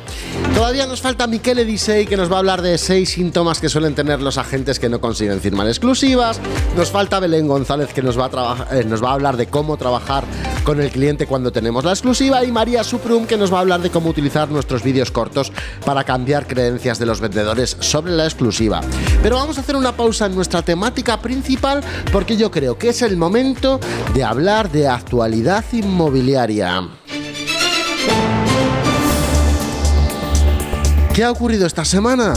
[0.53, 3.95] todavía nos falta Miquel Edisei, que nos va a hablar de seis síntomas que suelen
[3.95, 6.41] tener los agentes que no consiguen firmar exclusivas.
[6.77, 9.77] Nos falta Belén González, que nos va a, eh, nos va a hablar de cómo
[9.77, 10.25] trabajar
[10.65, 12.43] con el cliente cuando tenemos la exclusiva.
[12.45, 15.53] Y María Suprum, que nos va a hablar de cómo utilizar nuestros vídeos cortos
[15.85, 18.81] para cambiar creencias de los vendedores sobre la exclusiva.
[19.23, 23.03] Pero vamos a hacer una pausa en nuestra temática principal, porque yo creo que es
[23.03, 23.79] el momento
[24.15, 25.28] de hablar de actualidad
[25.73, 26.89] inmobiliaria.
[31.15, 32.35] ¿Qué ha ocurrido esta semana?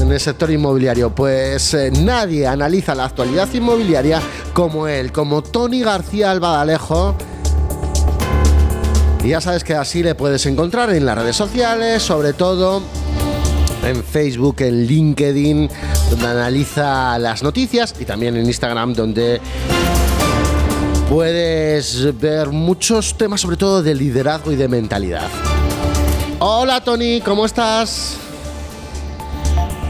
[0.00, 1.14] en el sector inmobiliario?
[1.14, 4.20] Pues eh, nadie analiza la actualidad inmobiliaria
[4.52, 7.16] como él, como Tony García Albadalejo.
[9.24, 12.82] Y ya sabes que así le puedes encontrar en las redes sociales, sobre todo
[13.84, 15.68] en Facebook, en LinkedIn,
[16.10, 19.40] donde analiza las noticias y también en Instagram, donde
[21.08, 25.28] puedes ver muchos temas, sobre todo de liderazgo y de mentalidad.
[26.38, 28.18] Hola Tony, ¿cómo estás?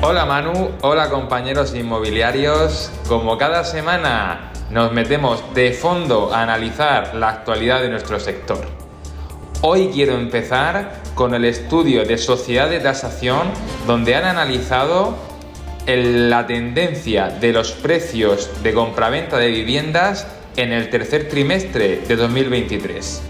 [0.01, 2.91] Hola Manu, hola compañeros inmobiliarios.
[3.09, 8.61] Como cada semana nos metemos de fondo a analizar la actualidad de nuestro sector.
[9.61, 13.49] Hoy quiero empezar con el estudio de sociedad de tasación
[13.89, 15.17] donde han analizado
[15.87, 23.23] la tendencia de los precios de compraventa de viviendas en el tercer trimestre de 2023.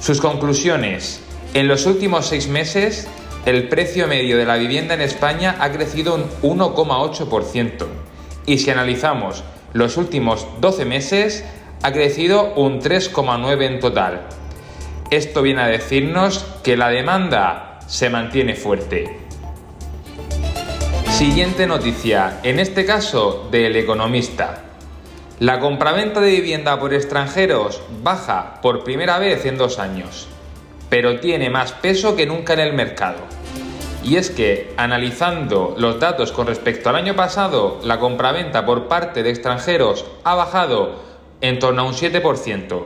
[0.00, 1.20] Sus conclusiones.
[1.54, 3.06] En los últimos seis meses,
[3.46, 7.86] el precio medio de la vivienda en España ha crecido un 1,8%
[8.46, 9.44] y si analizamos
[9.74, 11.44] los últimos 12 meses,
[11.82, 14.22] ha crecido un 3,9% en total.
[15.10, 19.18] Esto viene a decirnos que la demanda se mantiene fuerte.
[21.10, 24.73] Siguiente noticia, en este caso del economista.
[25.40, 30.28] La compraventa de vivienda por extranjeros baja por primera vez en dos años.
[30.94, 33.18] pero tiene más peso que nunca en el mercado.
[34.04, 39.24] Y es que, analizando los datos con respecto al año pasado, la compraventa por parte
[39.24, 41.00] de extranjeros ha bajado
[41.40, 42.84] en torno a un 7%.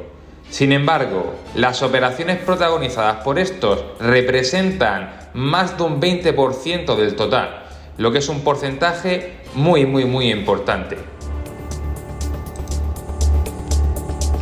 [0.49, 7.65] Sin embargo, las operaciones protagonizadas por estos representan más de un 20% del total,
[7.99, 10.97] lo que es un porcentaje muy muy muy importante.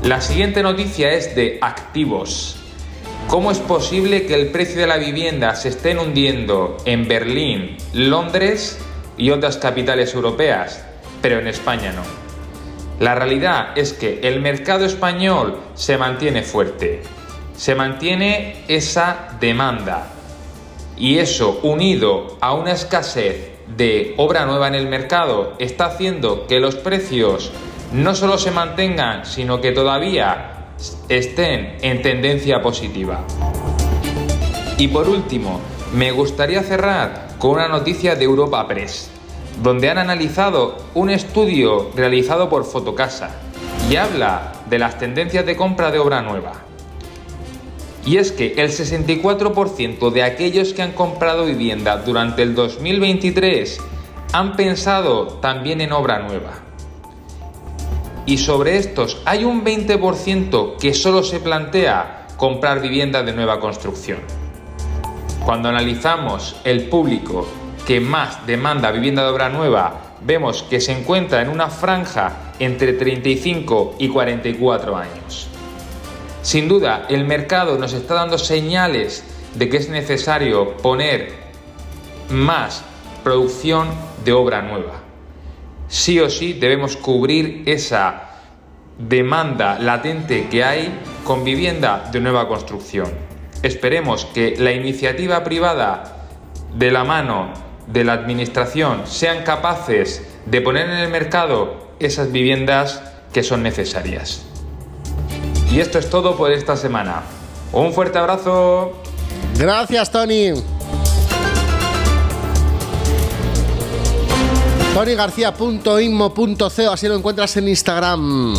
[0.06, 2.54] La siguiente noticia es de activos.
[3.26, 8.78] ¿Cómo es posible que el precio de la vivienda se esté hundiendo en Berlín, Londres
[9.16, 10.86] y otras capitales europeas,
[11.20, 12.02] pero en España no?
[13.04, 17.02] La realidad es que el mercado español se mantiene fuerte,
[17.56, 20.06] se mantiene esa demanda
[20.96, 26.60] y eso unido a una escasez de obra nueva en el mercado está haciendo que
[26.60, 27.50] los precios
[27.92, 30.66] no solo se mantengan, sino que todavía
[31.08, 33.24] estén en tendencia positiva.
[34.78, 35.60] Y por último,
[35.94, 39.10] me gustaría cerrar con una noticia de Europa Press,
[39.62, 43.30] donde han analizado un estudio realizado por Fotocasa
[43.90, 46.52] y habla de las tendencias de compra de obra nueva.
[48.04, 53.80] Y es que el 64% de aquellos que han comprado vivienda durante el 2023
[54.32, 56.65] han pensado también en obra nueva
[58.26, 64.18] y sobre estos hay un 20% que solo se plantea comprar vivienda de nueva construcción.
[65.44, 67.46] Cuando analizamos el público
[67.86, 72.94] que más demanda vivienda de obra nueva, vemos que se encuentra en una franja entre
[72.94, 75.48] 35 y 44 años.
[76.42, 79.24] Sin duda, el mercado nos está dando señales
[79.54, 81.32] de que es necesario poner
[82.28, 82.82] más
[83.22, 83.88] producción
[84.24, 85.05] de obra nueva
[85.88, 88.30] sí o sí debemos cubrir esa
[88.98, 93.10] demanda latente que hay con vivienda de nueva construcción.
[93.62, 96.28] Esperemos que la iniciativa privada
[96.74, 97.52] de la mano
[97.86, 104.44] de la administración sean capaces de poner en el mercado esas viviendas que son necesarias.
[105.70, 107.22] Y esto es todo por esta semana.
[107.72, 108.92] Un fuerte abrazo.
[109.58, 110.52] Gracias, Tony.
[114.96, 118.54] tonygarcía.inmo.co, así lo encuentras en Instagram.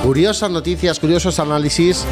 [0.00, 2.04] Curiosas noticias, curiosos análisis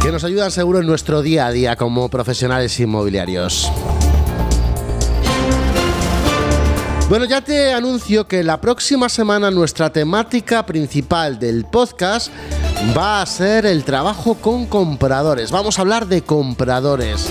[0.00, 3.70] que nos ayudan seguro en nuestro día a día como profesionales inmobiliarios.
[7.10, 12.32] Bueno, ya te anuncio que la próxima semana nuestra temática principal del podcast
[12.96, 15.50] va a ser el trabajo con compradores.
[15.50, 17.28] Vamos a hablar de compradores.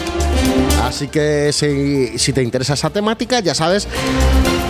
[0.83, 3.87] Así que si, te interesa esa temática, ya sabes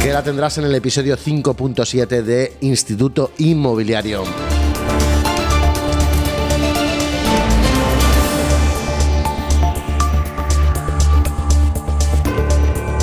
[0.02, 4.24] que la tendrás en el episodio 5.7 de Instituto Inmobiliario.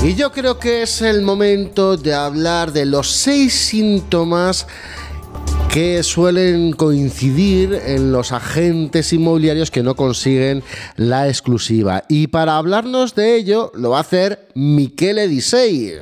[0.03, 4.67] Y yo creo que es el momento de hablar de los seis síntomas
[5.79, 10.65] que suelen coincidir en los agentes inmobiliarios que no consiguen
[10.97, 12.03] la exclusiva.
[12.09, 15.93] Y para hablarnos de ello lo va a hacer Michele Disei.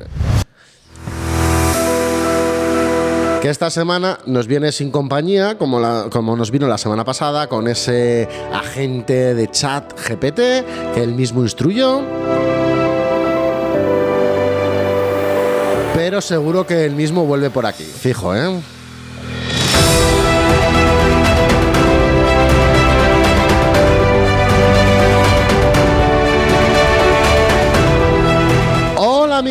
[3.39, 7.67] Que esta semana nos viene sin compañía, como, como nos vino la semana pasada, con
[7.67, 10.39] ese agente de chat GPT
[10.95, 12.01] que él mismo instruyó.
[15.93, 18.59] Pero seguro que él mismo vuelve por aquí, fijo, ¿eh?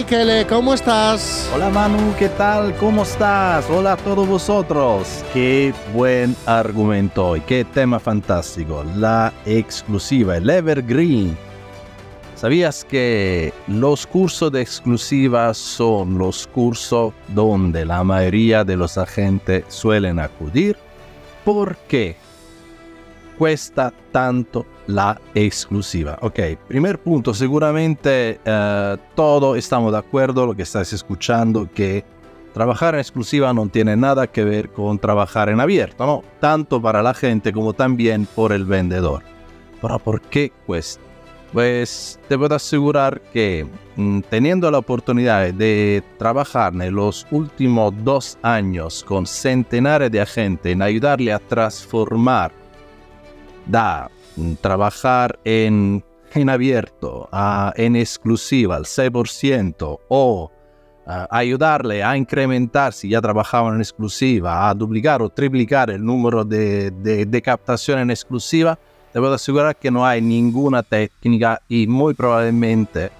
[0.06, 1.50] Michele, ¿cómo estás?
[1.52, 2.76] Hola Manu, ¿qué tal?
[2.76, 3.68] ¿Cómo estás?
[3.68, 5.24] Hola a todos vosotros.
[5.32, 8.84] Qué buen argumento y qué tema fantástico.
[8.94, 11.36] La exclusiva, el evergreen.
[12.36, 19.64] ¿Sabías que los cursos de exclusiva son los cursos donde la mayoría de los agentes
[19.66, 20.76] suelen acudir?
[21.44, 22.14] ¿Por qué?
[23.36, 26.18] cuesta tanto la exclusiva.
[26.22, 32.04] Ok, primer punto, seguramente eh, todos estamos de acuerdo, lo que estás escuchando, que
[32.52, 36.24] trabajar en exclusiva no tiene nada que ver con trabajar en abierto, ¿no?
[36.40, 39.22] Tanto para la gente como también por el vendedor.
[39.82, 41.02] Pero ¿por qué cuesta?
[41.52, 43.66] Pues te puedo asegurar que
[43.96, 50.72] mm, teniendo la oportunidad de trabajar en los últimos dos años con centenares de agentes
[50.72, 52.52] en ayudarle a transformar
[53.66, 54.10] da
[54.60, 57.28] trabajar en, en abierto,
[57.76, 60.50] en exclusiva al 6% o
[61.30, 66.90] ayudarle a incrementar, si ya trabajaban en exclusiva, a duplicar o triplicar el número de,
[66.90, 68.78] de captación en exclusiva,
[69.12, 73.10] te puedo asegurar que no hay ninguna técnica y muy probablemente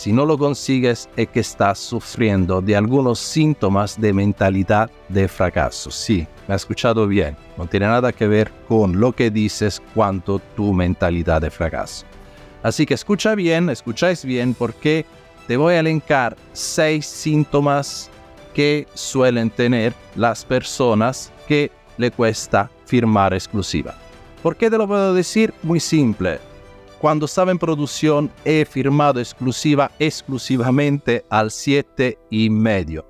[0.00, 5.90] si no lo consigues es que estás sufriendo de algunos síntomas de mentalidad de fracaso.
[5.90, 7.36] Sí, me has escuchado bien.
[7.58, 12.06] No tiene nada que ver con lo que dices cuanto tu mentalidad de fracaso.
[12.62, 15.04] Así que escucha bien, escucháis bien porque
[15.46, 18.08] te voy a elencar seis síntomas
[18.54, 23.94] que suelen tener las personas que le cuesta firmar exclusiva.
[24.42, 25.52] ¿Por qué te lo puedo decir?
[25.62, 26.40] Muy simple
[27.00, 33.06] cuando estaba en producción he firmado exclusiva exclusivamente al 7 y medio.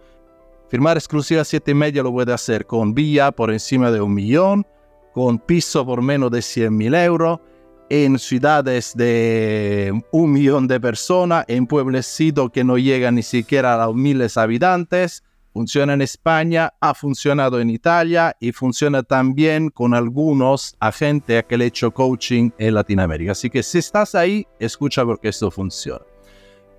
[0.69, 4.65] Firmar exclusiva 7 y medio lo puede hacer con vía por encima de un millón,
[5.13, 7.41] con piso por menos de 100 mil euros,
[7.89, 13.87] en ciudades de un millón de personas, en pueblecitos que no llegan ni siquiera a
[13.87, 20.77] los miles habitantes, Funciona en España, ha funcionado en Italia y funciona también con algunos
[20.79, 23.33] agentes que le he hecho coaching en Latinoamérica.
[23.33, 26.05] Así que si estás ahí, escucha porque esto funciona.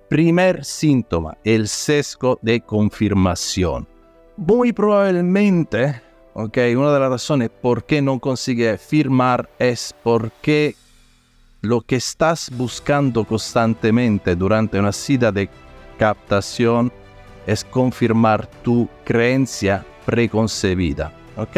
[0.08, 3.86] Primer síntoma, el sesgo de confirmación.
[4.38, 6.00] Muy probablemente,
[6.32, 10.76] ok, una de las razones por qué no consigue firmar es porque
[11.60, 15.50] lo que estás buscando constantemente durante una cita de
[15.98, 16.90] captación
[17.46, 21.12] es confirmar tu creencia preconcebida.
[21.36, 21.56] ¿Ok?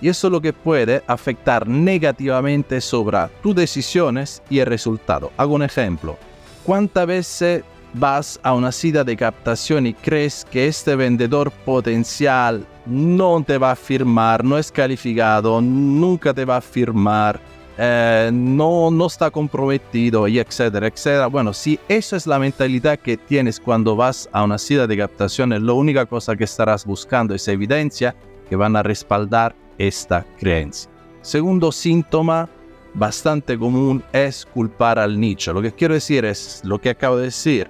[0.00, 5.32] Y eso es lo que puede afectar negativamente sobre tus decisiones y el resultado.
[5.36, 6.18] Hago un ejemplo.
[6.64, 7.64] ¿Cuántas veces
[7.94, 13.70] vas a una cita de captación y crees que este vendedor potencial no te va
[13.70, 17.40] a firmar, no es calificado, nunca te va a firmar?
[17.78, 21.26] Eh, no, no está comprometido y etcétera, etcétera.
[21.26, 25.50] Bueno, si eso es la mentalidad que tienes cuando vas a una cita de captación,
[25.50, 28.14] la única cosa que estarás buscando es evidencia
[28.48, 30.90] que van a respaldar esta creencia.
[31.20, 32.48] Segundo síntoma
[32.94, 35.52] bastante común es culpar al nicho.
[35.52, 37.68] Lo que quiero decir es lo que acabo de decir.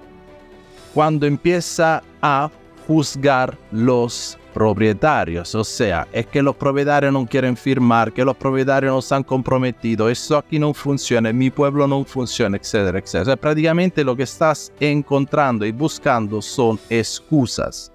[0.93, 2.49] Cuando empieza a
[2.87, 5.53] juzgar los propietarios.
[5.53, 10.11] O sea, es que los propietarios no quieren firmar, que los propietarios no están comprometidos,
[10.11, 13.21] eso aquí no funciona, mi pueblo no funciona, etcétera, etcétera.
[13.21, 17.91] O sea, prácticamente lo que estás encontrando y buscando son excusas.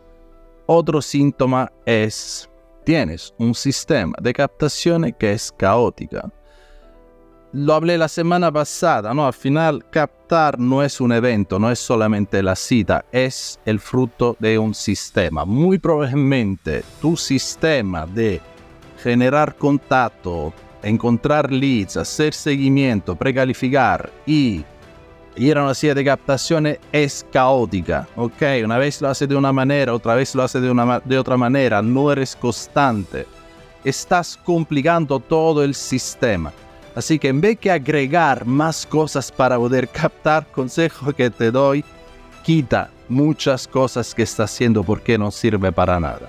[0.66, 2.48] Otro síntoma es,
[2.84, 6.30] tienes un sistema de captación que es caótica
[7.53, 9.26] lo hablé la semana pasada, ¿no?
[9.26, 14.36] Al final, captar no es un evento, no es solamente la cita, es el fruto
[14.38, 15.44] de un sistema.
[15.44, 18.40] Muy probablemente tu sistema de
[19.03, 24.64] generar contacto, encontrar leads, hacer seguimiento, precalificar y
[25.36, 28.42] ir a una cita de captaciones es caótica, ¿ok?
[28.64, 31.36] Una vez lo hace de una manera, otra vez lo hace de, una, de otra
[31.36, 33.26] manera, no eres constante.
[33.84, 36.53] Estás complicando todo el sistema.
[36.95, 41.84] Así que en vez de agregar más cosas para poder captar, consejo que te doy,
[42.43, 46.28] quita muchas cosas que estás haciendo porque no sirve para nada.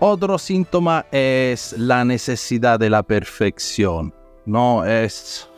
[0.00, 4.12] Otro síntoma es la necesidad de la perfección.
[4.44, 5.48] No es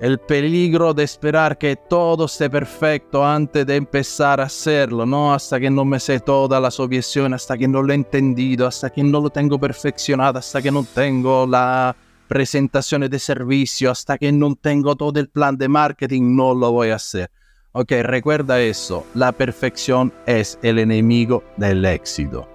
[0.00, 5.32] el peligro de esperar que todo esté perfecto antes de empezar a hacerlo, ¿no?
[5.32, 8.90] Hasta que no me sé todas las objeciones, hasta que no lo he entendido, hasta
[8.90, 11.94] que no lo tengo perfeccionado, hasta que no tengo la
[12.30, 16.90] presentaciones de servicio, hasta que no tengo todo el plan de marketing, no lo voy
[16.90, 17.28] a hacer.
[17.72, 22.48] Ok, recuerda eso, la perfección es el enemigo del éxito.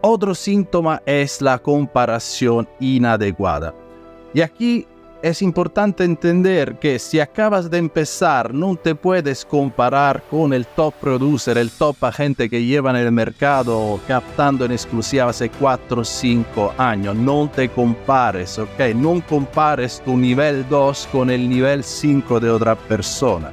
[0.00, 3.74] Otro síntoma es la comparación inadecuada.
[4.32, 4.86] Y aquí
[5.22, 10.94] es importante entender que si acabas de empezar no te puedes comparar con el top
[10.94, 16.04] producer, el top agente que lleva en el mercado captando en exclusiva hace 4 o
[16.04, 17.14] 5 años.
[17.14, 18.94] No te compares, ¿ok?
[18.94, 23.50] No compares tu nivel 2 con el nivel 5 de otra persona.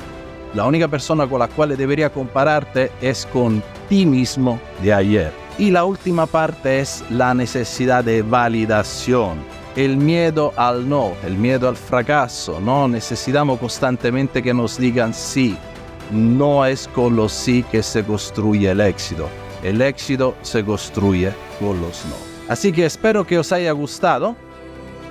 [0.53, 5.31] La única persona con la cual debería compararte es con ti mismo de ayer.
[5.59, 11.69] Y la última parte es la necesidad de validación el miedo al no, el miedo
[11.69, 12.87] al fracaso, ¿no?
[12.87, 15.55] Necesitamos constantemente que nos digan sí.
[16.11, 19.29] No es con los sí que se construye el éxito.
[19.61, 22.15] El éxito se construye con los no.
[22.49, 24.35] Así que espero que os haya gustado.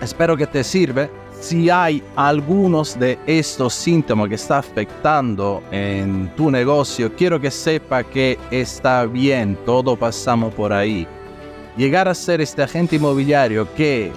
[0.02, 1.08] Espero que te sirva.
[1.40, 8.02] Si hay algunos de estos síntomas que está afectando en tu negocio, quiero que sepa
[8.02, 11.06] que está bien, todo pasamos por ahí.
[11.76, 14.10] Llegar a ser este agente inmobiliario que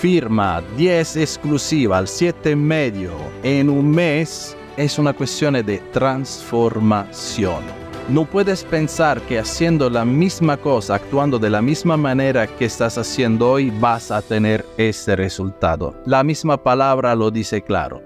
[0.00, 7.62] firma 10 exclusiva al 7 medio en un mes es una cuestión de transformación.
[8.08, 12.96] no puedes pensar que haciendo la misma cosa, actuando de la misma manera que estás
[12.96, 15.94] haciendo hoy, vas a tener ese resultado.
[16.06, 18.02] La misma palabra lo dice claro.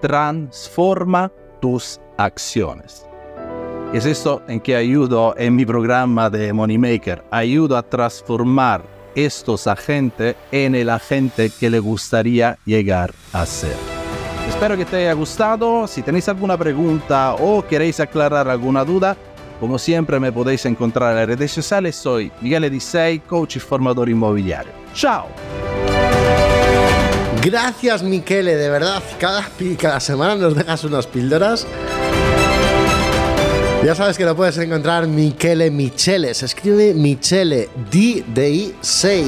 [0.00, 1.30] Transforma
[1.60, 3.06] tus acciones.
[3.92, 7.22] Es esto en que ayudo en mi programa de Moneymaker.
[7.30, 13.76] Ayudo a transformar estos agentes en el agente que le gustaría llegar a ser.
[14.48, 15.86] Espero que te haya gustado.
[15.86, 19.16] Si tenéis alguna pregunta o queréis aclarar alguna duda,
[19.60, 21.96] como siempre me podéis encontrar en las redes sociales.
[21.96, 24.72] Soy Miguel Edisei, coach y formador inmobiliario.
[24.94, 25.28] ¡Chao!
[27.42, 29.02] Gracias, Michele, de verdad.
[29.18, 29.46] Cada,
[29.78, 31.66] cada semana nos dejas unas píldoras.
[33.84, 36.32] Ya sabes que lo puedes encontrar Michele Michele.
[36.32, 39.26] Se escribe Michele D de I 6.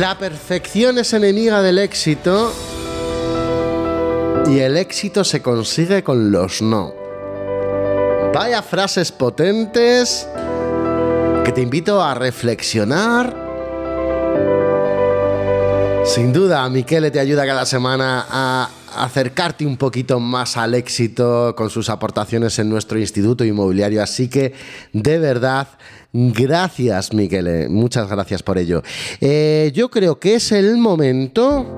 [0.00, 2.52] La perfección es enemiga del éxito
[4.48, 6.92] y el éxito se consigue con los no.
[8.34, 10.26] Vaya frases potentes
[11.44, 13.36] que te invito a reflexionar.
[16.04, 21.70] Sin duda, Michele te ayuda cada semana a acercarte un poquito más al éxito con
[21.70, 24.02] sus aportaciones en nuestro instituto inmobiliario.
[24.02, 24.52] Así que,
[24.92, 25.68] de verdad,
[26.12, 27.68] gracias, Miquel.
[27.70, 28.82] Muchas gracias por ello.
[29.20, 31.74] Eh, yo creo que es el momento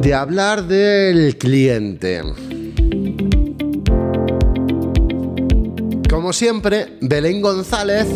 [0.00, 2.22] de hablar del cliente.
[6.08, 8.06] Como siempre, Belén González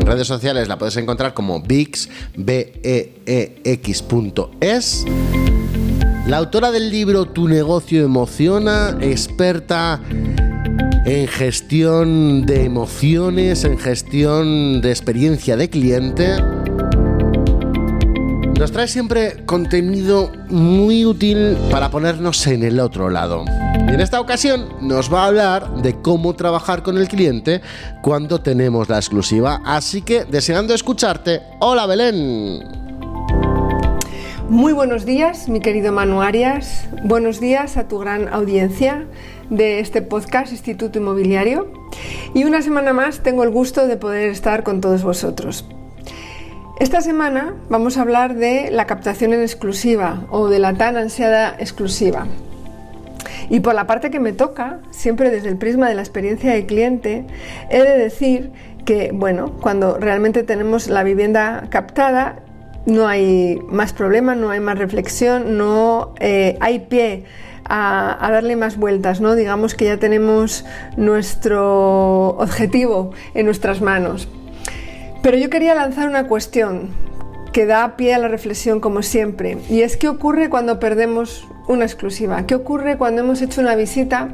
[0.00, 5.04] en redes sociales la puedes encontrar como Bix, b e, e x.es.
[6.26, 10.00] La autora del libro Tu negocio emociona, experta
[11.04, 16.36] en gestión de emociones, en gestión de experiencia de cliente
[18.60, 23.46] nos trae siempre contenido muy útil para ponernos en el otro lado.
[23.90, 27.60] Y en esta ocasión nos va a hablar de cómo trabajar con el cliente
[28.02, 29.60] cuando tenemos la exclusiva.
[29.64, 32.62] Así que, deseando escucharte, hola Belén.
[34.48, 36.88] Muy buenos días, mi querido Manu Arias.
[37.02, 39.06] Buenos días a tu gran audiencia
[39.48, 41.72] de este podcast Instituto Inmobiliario.
[42.32, 45.64] Y una semana más tengo el gusto de poder estar con todos vosotros.
[46.78, 51.56] Esta semana vamos a hablar de la captación en exclusiva o de la tan ansiada
[51.58, 52.28] exclusiva.
[53.50, 56.66] Y por la parte que me toca, siempre desde el prisma de la experiencia de
[56.66, 57.26] cliente,
[57.68, 58.52] he de decir
[58.84, 62.38] que, bueno, cuando realmente tenemos la vivienda captada,
[62.86, 67.24] no hay más problema, no hay más reflexión, no eh, hay pie
[67.64, 69.34] a, a, darle más vueltas, ¿no?
[69.34, 70.64] Digamos que ya tenemos
[70.96, 74.28] nuestro objetivo en nuestras manos.
[75.22, 76.88] Pero yo quería lanzar una cuestión
[77.52, 81.84] que da pie a la reflexión como siempre, y es qué ocurre cuando perdemos una
[81.84, 84.30] exclusiva, qué ocurre cuando hemos hecho una visita,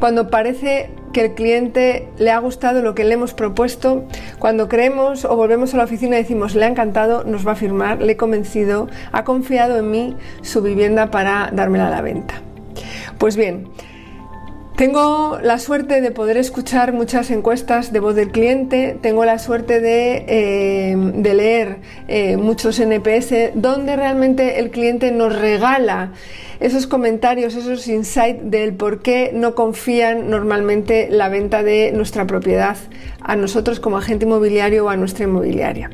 [0.00, 4.06] cuando parece que el cliente le ha gustado lo que le hemos propuesto,
[4.38, 7.56] cuando creemos o volvemos a la oficina y decimos le ha encantado, nos va a
[7.56, 12.40] firmar, le he convencido, ha confiado en mí su vivienda para dármela a la venta.
[13.18, 13.68] Pues bien,
[14.78, 19.80] tengo la suerte de poder escuchar muchas encuestas de voz del cliente, tengo la suerte
[19.80, 20.96] de, eh,
[21.34, 26.12] leer eh, muchos NPS donde realmente el cliente nos regala
[26.60, 32.76] esos comentarios, esos insights del por qué no confían normalmente la venta de nuestra propiedad
[33.20, 35.90] a nosotros como agente inmobiliario o a nuestra inmobiliaria.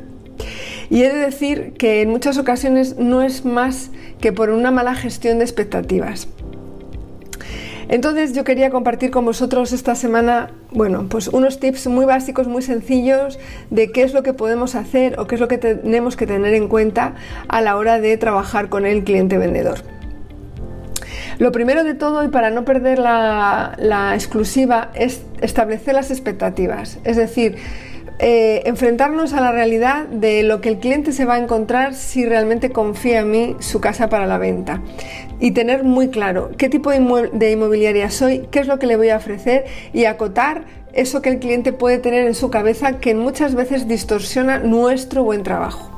[0.91, 3.89] Y he de decir que en muchas ocasiones no es más
[4.21, 6.27] que por una mala gestión de expectativas.
[7.87, 12.61] Entonces yo quería compartir con vosotros esta semana, bueno, pues unos tips muy básicos, muy
[12.61, 16.25] sencillos de qué es lo que podemos hacer o qué es lo que tenemos que
[16.25, 17.15] tener en cuenta
[17.47, 19.79] a la hora de trabajar con el cliente vendedor.
[21.37, 26.97] Lo primero de todo, y para no perder la, la exclusiva, es establecer las expectativas.
[27.03, 27.57] Es decir,
[28.19, 32.25] eh, enfrentarnos a la realidad de lo que el cliente se va a encontrar si
[32.25, 34.81] realmente confía en mí su casa para la venta.
[35.39, 38.95] Y tener muy claro qué tipo de, de inmobiliaria soy, qué es lo que le
[38.95, 40.63] voy a ofrecer y acotar
[40.93, 45.43] eso que el cliente puede tener en su cabeza que muchas veces distorsiona nuestro buen
[45.43, 45.91] trabajo.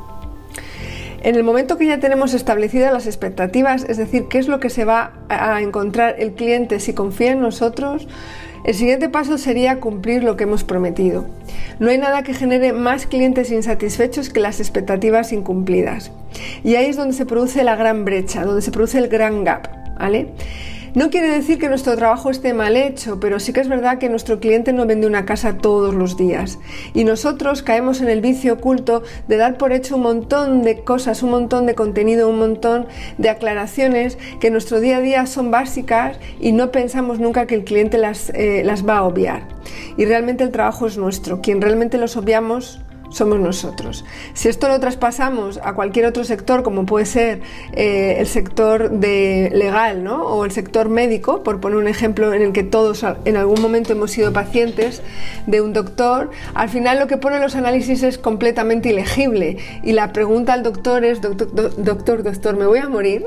[1.22, 4.70] En el momento que ya tenemos establecidas las expectativas, es decir, qué es lo que
[4.70, 8.08] se va a encontrar el cliente si confía en nosotros,
[8.68, 11.26] el siguiente paso sería cumplir lo que hemos prometido.
[11.80, 16.12] No hay nada que genere más clientes insatisfechos que las expectativas incumplidas.
[16.66, 19.70] Y ahí es donde se produce la gran brecha, donde se produce el gran gap.
[19.98, 20.28] ¿vale?
[20.98, 24.10] No quiere decir que nuestro trabajo esté mal hecho, pero sí que es verdad que
[24.10, 26.58] nuestro cliente no vende una casa todos los días.
[26.96, 31.22] Y nosotros caemos en el vicio oculto de dar por hecho un montón de cosas,
[31.22, 32.88] un montón de contenido, un montón
[33.20, 37.54] de aclaraciones que en nuestro día a día son básicas y no pensamos nunca que
[37.54, 39.44] el cliente las, eh, las va a obviar.
[39.98, 41.42] Y realmente el trabajo es nuestro.
[41.42, 44.06] Quien realmente los obviamos somos nosotros.
[44.34, 47.42] Si esto lo traspasamos a cualquier otro sector, como puede ser
[47.74, 50.24] eh, el sector de legal ¿no?
[50.24, 53.94] o el sector médico, por poner un ejemplo en el que todos en algún momento
[53.94, 55.02] hemos sido pacientes
[55.46, 60.14] de un doctor, al final lo que pone los análisis es completamente ilegible y la
[60.14, 63.26] pregunta al doctor es, doctor, doctor, doctor, ¿me voy a morir?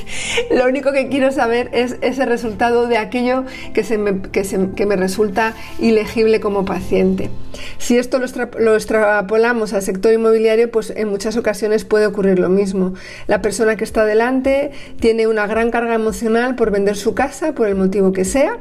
[0.50, 4.70] lo único que quiero saber es ese resultado de aquello que, se me, que, se,
[4.70, 7.30] que me resulta ilegible como paciente.
[7.78, 8.26] Si esto lo,
[8.58, 8.74] lo
[9.16, 12.92] extrapolamos al sector inmobiliario, pues en muchas ocasiones puede ocurrir lo mismo.
[13.26, 17.66] La persona que está delante tiene una gran carga emocional por vender su casa, por
[17.66, 18.58] el motivo que sea,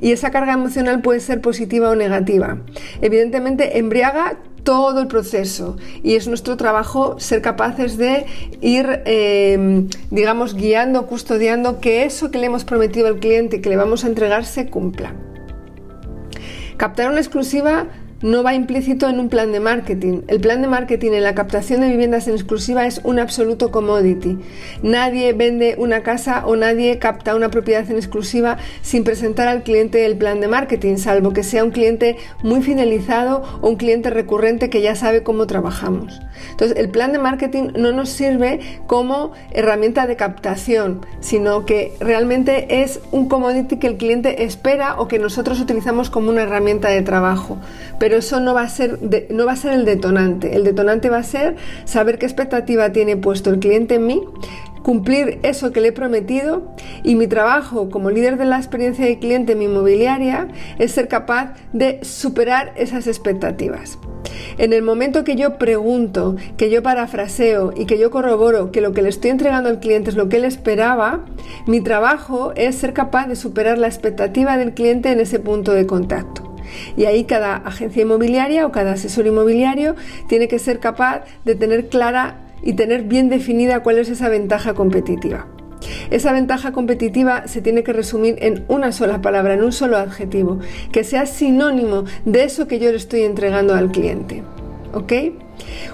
[0.00, 2.58] y esa carga emocional puede ser positiva o negativa.
[3.00, 8.26] Evidentemente, embriaga todo el proceso y es nuestro trabajo ser capaces de
[8.60, 13.76] ir, eh, digamos, guiando, custodiando que eso que le hemos prometido al cliente que le
[13.76, 15.14] vamos a entregar se cumpla.
[16.76, 17.86] Captar una exclusiva
[18.22, 20.22] no va implícito en un plan de marketing.
[20.28, 24.38] El plan de marketing en la captación de viviendas en exclusiva es un absoluto commodity.
[24.82, 30.06] Nadie vende una casa o nadie capta una propiedad en exclusiva sin presentar al cliente
[30.06, 34.70] el plan de marketing, salvo que sea un cliente muy finalizado o un cliente recurrente
[34.70, 36.20] que ya sabe cómo trabajamos.
[36.50, 42.82] Entonces, el plan de marketing no nos sirve como herramienta de captación, sino que realmente
[42.82, 47.02] es un commodity que el cliente espera o que nosotros utilizamos como una herramienta de
[47.02, 47.58] trabajo.
[47.98, 48.98] Pero eso no va a ser,
[49.30, 50.56] no va a ser el detonante.
[50.56, 54.22] El detonante va a ser saber qué expectativa tiene puesto el cliente en mí,
[54.82, 59.18] cumplir eso que le he prometido y mi trabajo como líder de la experiencia de
[59.18, 60.48] cliente en mi inmobiliaria
[60.78, 63.98] es ser capaz de superar esas expectativas.
[64.58, 68.92] En el momento que yo pregunto, que yo parafraseo y que yo corroboro que lo
[68.92, 71.24] que le estoy entregando al cliente es lo que él esperaba,
[71.66, 75.86] mi trabajo es ser capaz de superar la expectativa del cliente en ese punto de
[75.86, 76.51] contacto.
[76.96, 79.96] Y ahí cada agencia inmobiliaria o cada asesor inmobiliario
[80.28, 84.74] tiene que ser capaz de tener clara y tener bien definida cuál es esa ventaja
[84.74, 85.46] competitiva.
[86.10, 90.60] Esa ventaja competitiva se tiene que resumir en una sola palabra, en un solo adjetivo,
[90.92, 94.42] que sea sinónimo de eso que yo le estoy entregando al cliente.
[94.94, 95.12] ¿Ok?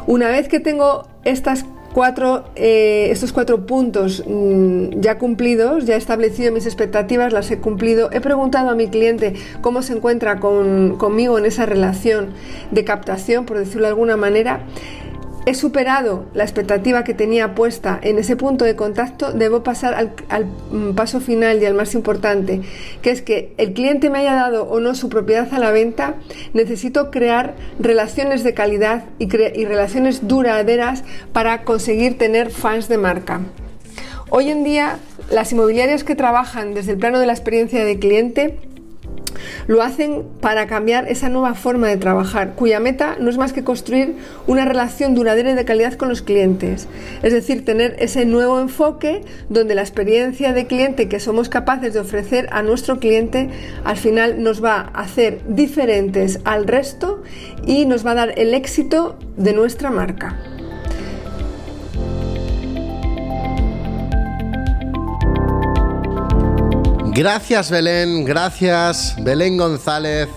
[0.07, 1.65] Una vez que tengo estas
[1.99, 7.59] cuatro, eh, estos cuatro puntos mm, ya cumplidos, ya he establecido mis expectativas, las he
[7.59, 12.35] cumplido, he preguntado a mi cliente cómo se encuentra conmigo en esa relación
[12.71, 14.61] de captación, por decirlo de alguna manera,
[15.49, 20.45] he superado la expectativa que tenía puesta en ese punto de contacto, debo pasar al,
[20.71, 22.61] mm, paso final y al más importante,
[23.01, 26.17] que es que el cliente me haya dado o no su propiedad a la venta,
[26.53, 33.41] necesito crear relaciones de calidad y, y relaciones duraderas para conseguir tener fans de marca.
[34.29, 34.99] Hoy en día,
[35.31, 38.59] las inmobiliarias que trabajan desde el plano de la experiencia de cliente
[39.67, 43.65] lo hacen para cambiar esa nueva forma de trabajar, cuya meta no es más que
[43.65, 44.17] construir
[44.47, 46.89] una relación duradera y de calidad con los clientes.
[47.23, 52.01] Es decir, tener ese nuevo enfoque donde la experiencia de cliente que somos capaces de
[52.01, 53.51] ofrecer a nuestro cliente
[53.85, 57.23] al final nos va a hacer diferentes al resto
[57.67, 60.58] y nos va a dar el éxito de nuestra marca.
[67.19, 70.29] Gracias Belén, gracias Belén González.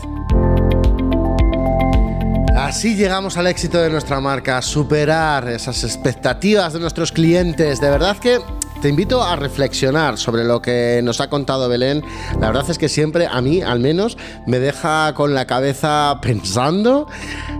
[2.58, 7.80] Así llegamos al éxito de nuestra marca, superar esas expectativas de nuestros clientes.
[7.80, 8.40] De verdad que
[8.82, 12.04] te invito a reflexionar sobre lo que nos ha contado Belén.
[12.40, 14.18] La verdad es que siempre, a mí al menos,
[14.48, 17.06] me deja con la cabeza pensando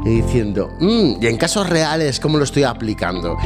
[0.04, 3.38] y diciendo, mm, y en casos reales, ¿cómo lo estoy aplicando?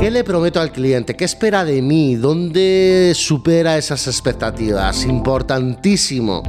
[0.00, 1.14] ¿Qué le prometo al cliente?
[1.14, 2.14] ¿Qué espera de mí?
[2.14, 5.04] ¿Dónde supera esas expectativas?
[5.04, 6.42] Importantísimo.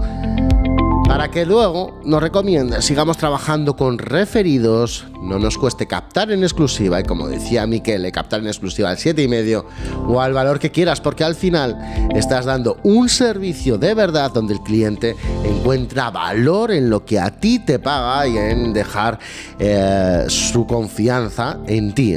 [1.05, 7.01] Para que luego nos recomiende, sigamos trabajando con referidos, no nos cueste captar en exclusiva
[7.01, 9.65] y como decía Miquel, captar en exclusiva al 7,5
[10.07, 11.77] o al valor que quieras, porque al final
[12.15, 17.29] estás dando un servicio de verdad donde el cliente encuentra valor en lo que a
[17.29, 19.19] ti te paga y en dejar
[19.59, 22.15] eh, su confianza en ti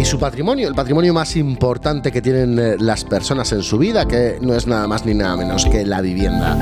[0.00, 4.08] y su patrimonio, el patrimonio más importante que tienen eh, las personas en su vida,
[4.08, 6.56] que no es nada más ni nada menos que la vivienda.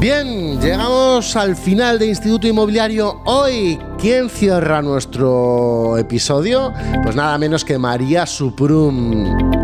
[0.00, 3.78] Bien, llegamos al final de Instituto Inmobiliario hoy.
[3.98, 6.72] ¿Quién cierra nuestro episodio?
[7.02, 9.60] Pues nada menos que María Suprum.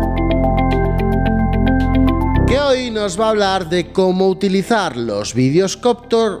[2.67, 5.79] hoy nos va a hablar de cómo utilizar los vídeos,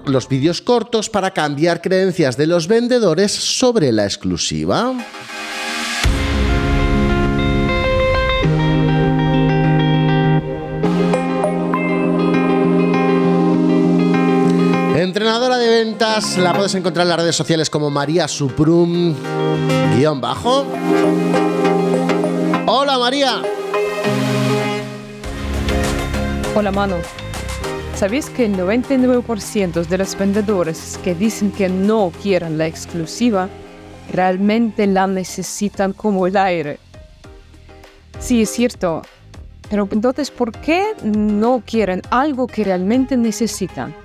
[0.05, 4.93] los vídeos cortos para cambiar creencias de los vendedores sobre la exclusiva.
[15.07, 19.15] Entrenadora de ventas, la puedes encontrar en las redes sociales como María Suprum,
[19.95, 20.65] guion bajo.
[22.65, 23.41] Hola María.
[26.53, 26.97] Hola mano.
[27.95, 33.47] ¿Sabéis que el 99% de los vendedores que dicen que no quieren la exclusiva
[34.11, 36.79] realmente la necesitan como el aire?
[38.19, 39.03] Sí, es cierto.
[39.69, 43.95] Pero entonces, ¿por qué no quieren algo que realmente necesitan?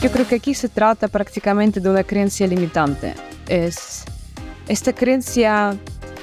[0.00, 3.14] Yo creo que aquí se trata prácticamente de una creencia limitante.
[3.46, 4.04] Es
[4.66, 5.76] esta creencia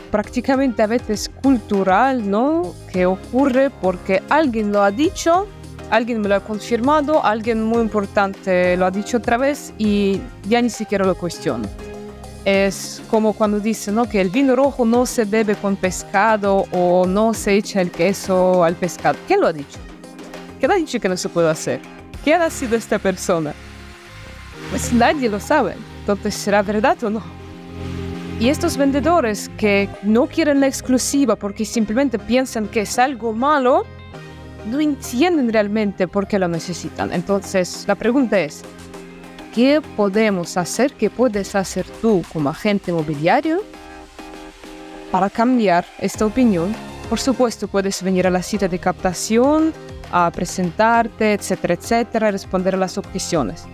[0.09, 2.73] prácticamente a veces cultural, ¿no?
[2.91, 5.45] Que ocurre porque alguien lo ha dicho,
[5.91, 10.59] alguien me lo ha confirmado, alguien muy importante lo ha dicho otra vez y ya
[10.59, 11.69] ni siquiera lo cuestiono.
[12.45, 14.09] Es como cuando dicen ¿no?
[14.09, 18.63] que el vino rojo no se bebe con pescado o no se echa el queso
[18.63, 19.19] al pescado.
[19.27, 19.77] ¿Quién lo ha dicho?
[20.57, 21.79] ¿Quién ha dicho que no se puede hacer?
[22.23, 23.53] ¿Quién ha sido esta persona?
[24.69, 25.75] Pues nadie lo sabe.
[26.01, 27.23] Entonces, ¿será verdad o no?
[28.39, 33.85] Y estos vendedores que no quieren la exclusiva porque simplemente piensan que es algo malo,
[34.69, 37.11] no entienden realmente por qué lo necesitan.
[37.13, 38.61] Entonces, la pregunta es,
[39.55, 43.63] ¿qué podemos hacer, qué puedes hacer tú como agente inmobiliario
[45.11, 46.75] para cambiar esta opinión?
[47.09, 49.73] Por supuesto, puedes venir a la cita de captación,
[50.11, 53.65] a presentarte, etcétera, etcétera, responder a las objeciones.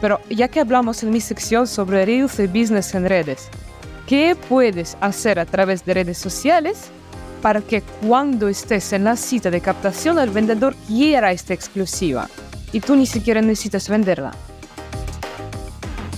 [0.00, 3.48] Pero ya que hablamos en mi sección sobre Reels y Business en redes,
[4.06, 6.90] ¿qué puedes hacer a través de redes sociales
[7.42, 12.28] para que cuando estés en la cita de captación el vendedor quiera esta exclusiva
[12.72, 14.32] y tú ni siquiera necesitas venderla?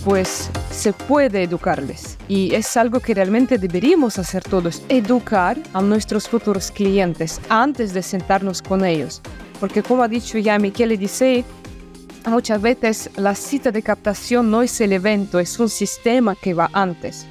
[0.04, 6.28] Pues se puede educarles y es algo que realmente deberíamos hacer todos, educar a nuestros
[6.28, 9.20] futuros clientes antes de sentarnos con ellos.
[9.60, 11.44] Porque como ha dicho ya Michele Disei,
[12.26, 16.70] muchas veces la cita de captación no es el evento, es un sistema que va
[16.72, 17.26] antes.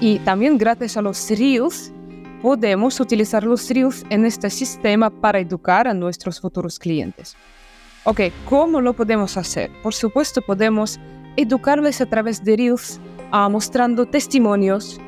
[0.00, 1.92] Y también gracias a los Reels
[2.42, 7.36] podemos utilizar los Reels en este sistema para educar a nuestros futuros clientes.
[8.04, 9.70] Ok, ¿cómo lo podemos hacer?
[9.82, 10.98] Por supuesto, podemos
[11.36, 13.00] educarles a través de Reels,
[13.32, 15.00] uh, mostrando testimonios.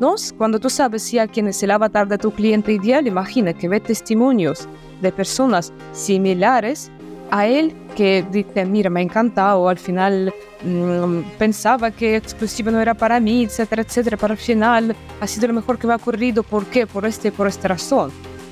[0.00, 0.14] ¿no?
[0.36, 3.80] Cuando tú sabes si quién es el avatar de tu cliente ideal, imagina que ve
[3.80, 4.68] testimonios
[5.02, 6.90] de personas similares
[7.30, 12.80] a él que dice, mira, me ha encantado, al final mmm, pensaba que exclusiva no
[12.80, 15.96] era para mí, etcétera, etcétera, pero al final ha sido lo mejor que me ha
[15.96, 16.86] ocurrido, ¿por qué?
[16.86, 18.10] Por este por esta razón.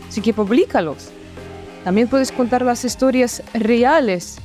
[0.09, 1.11] Así que públicalos.
[1.85, 4.39] También puedes contar las historias reales,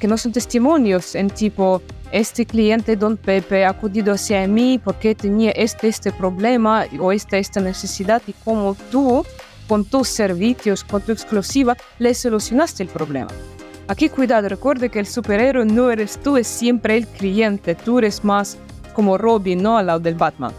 [0.00, 1.80] que no son testimonios, en tipo,
[2.12, 7.36] este cliente, don Pepe, ha acudido hacia mí porque tenía este, este problema o esta,
[7.36, 9.24] esta necesidad y como tú,
[9.68, 13.30] con tus servicios, con tu exclusiva, le solucionaste el problema.
[13.90, 17.74] Aquí cuidado, recuerde que el superhéroe no eres tú, es siempre el cliente.
[17.74, 18.58] Tú eres más
[18.92, 20.52] como Robin, no al lado del Batman.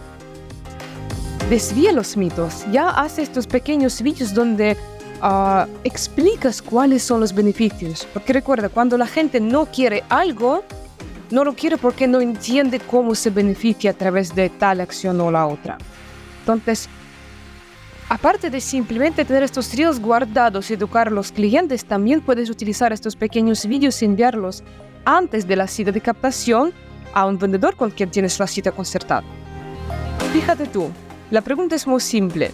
[1.47, 2.65] Desvía los mitos.
[2.71, 4.75] Ya hace estos pequeños vídeos donde
[5.21, 8.07] uh, explicas cuáles son los beneficios.
[8.13, 10.63] Porque recuerda, cuando la gente no quiere algo,
[11.29, 15.29] no lo quiere porque no entiende cómo se beneficia a través de tal acción o
[15.29, 15.77] la otra.
[16.39, 16.89] Entonces,
[18.09, 22.91] Aparte de simplemente tener estos reels guardados y educar a los clientes, también puedes utilizar
[22.91, 24.63] estos pequeños vídeos y enviarlos
[25.05, 26.73] antes de la cita de captación
[27.13, 29.23] a un vendedor con quien tienes la cita concertada.
[30.33, 30.89] Fíjate tú,
[31.29, 32.51] la pregunta es muy simple.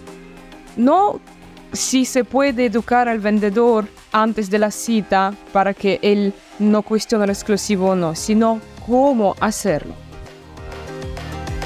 [0.76, 1.20] No
[1.72, 7.24] si se puede educar al vendedor antes de la cita para que él no cuestione
[7.24, 10.05] el exclusivo o no, sino cómo hacerlo.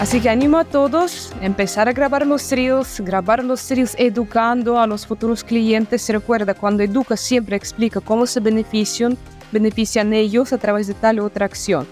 [0.01, 4.81] Así que animo a todos a empezar a grabar los reels, grabar los reels educando
[4.81, 6.09] a los futuros clientes.
[6.09, 9.19] Recuerda, cuando educa siempre explica cómo se benefician,
[9.53, 11.87] benefician ellos a través de tal u otra acción.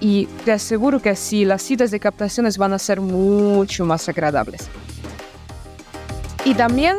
[0.00, 4.68] Y te aseguro que así las citas de captaciones van a ser mucho más agradables.
[6.44, 6.96] Y también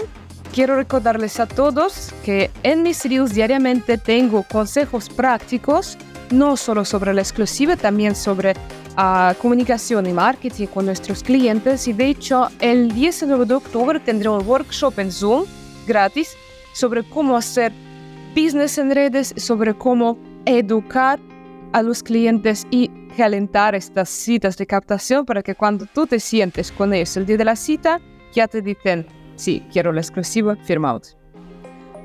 [0.54, 5.98] quiero recordarles a todos que en mis reels diariamente tengo consejos prácticos,
[6.32, 8.54] no solo sobre la exclusiva, también sobre
[9.02, 14.28] a comunicación y marketing con nuestros clientes y de hecho el 19 de octubre tendré
[14.28, 15.46] un workshop en Zoom
[15.88, 16.36] gratis
[16.74, 17.72] sobre cómo hacer
[18.36, 21.18] business en redes, sobre cómo educar
[21.72, 26.70] a los clientes y calentar estas citas de captación para que cuando tú te sientes
[26.70, 28.02] con ellos el día de la cita
[28.34, 31.19] ya te dicen, sí, quiero la exclusiva, firmados.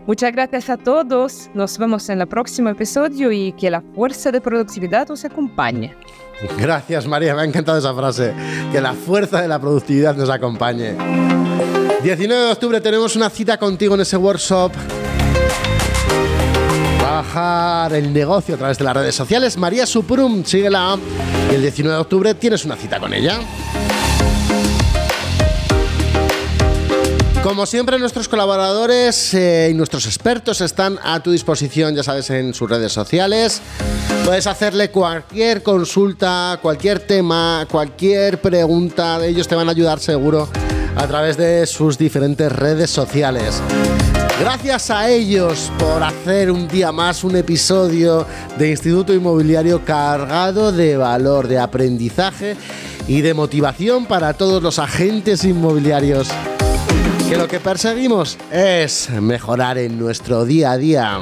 [0.06, 1.48] Muchas gracias a todos.
[1.54, 5.94] Nos vemos en el próximo episodio y que la fuerza de productividad os acompañe.
[6.58, 8.34] Gracias María, me ha encantado esa frase.
[8.70, 10.94] Que la fuerza de la productividad nos acompañe.
[12.02, 14.72] 19 de octubre tenemos una cita contigo en ese workshop.
[17.00, 19.56] Bajar el negocio a través de las redes sociales.
[19.56, 20.98] María Suprum, síguela.
[21.50, 23.38] Y el 19 de octubre tienes una cita con ella.
[27.44, 32.54] Como siempre, nuestros colaboradores eh, y nuestros expertos están a tu disposición, ya sabes, en
[32.54, 33.60] sus redes sociales.
[34.24, 39.22] Puedes hacerle cualquier consulta, cualquier tema, cualquier pregunta.
[39.22, 40.48] Ellos te van a ayudar seguro
[40.96, 43.60] a través de sus diferentes redes sociales.
[44.40, 48.26] Gracias a ellos por hacer un día más un episodio
[48.56, 52.56] de Instituto Inmobiliario cargado de valor, de aprendizaje
[53.06, 56.26] y de motivación para todos los agentes inmobiliarios
[57.28, 61.20] que lo que perseguimos es mejorar en nuestro día a día.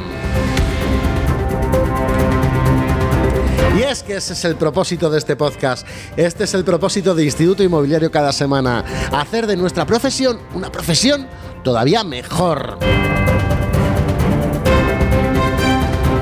[3.78, 5.86] Y es que ese es el propósito de este podcast.
[6.16, 8.84] Este es el propósito de Instituto Inmobiliario cada semana.
[9.12, 11.26] Hacer de nuestra profesión una profesión
[11.62, 12.78] todavía mejor.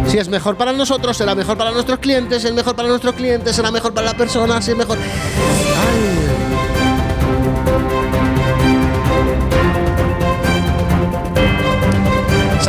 [0.09, 2.43] Si es mejor para nosotros, será mejor para nuestros clientes.
[2.43, 4.61] Si es mejor para nuestros clientes, será mejor para la persona.
[4.61, 4.99] Si es mejor...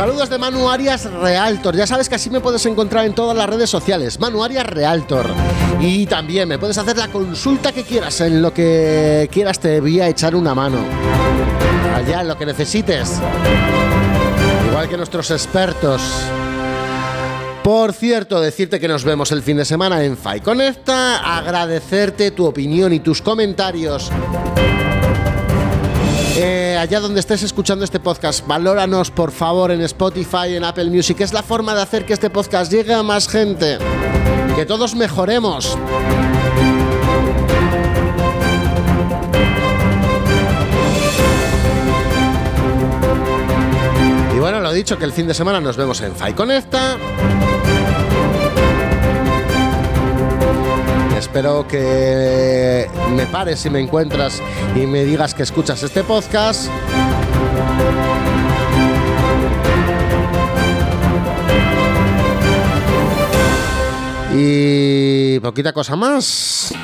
[0.02, 1.76] Saludos de Manu Arias Realtor.
[1.76, 4.18] Ya sabes que así me puedes encontrar en todas las redes sociales.
[4.18, 5.30] Manu Arias Realtor.
[5.78, 8.20] Y también me puedes hacer la consulta que quieras.
[8.20, 10.78] En lo que quieras te voy a echar una mano.
[11.94, 13.20] Allá en lo que necesites.
[14.70, 16.02] Igual que nuestros expertos.
[17.62, 22.44] Por cierto, decirte que nos vemos el fin de semana en FAI Conecta, agradecerte tu
[22.44, 24.10] opinión y tus comentarios
[26.36, 31.20] eh, allá donde estés escuchando este podcast, valóranos por favor en Spotify, en Apple Music.
[31.20, 33.78] Es la forma de hacer que este podcast llegue a más gente.
[34.56, 35.76] Que todos mejoremos.
[44.34, 46.96] Y bueno, lo dicho, que el fin de semana nos vemos en Fai Conecta.
[51.22, 54.42] Espero que me pares si me encuentras
[54.74, 56.68] y me digas que escuchas este podcast.
[64.34, 66.74] Y poquita cosa más.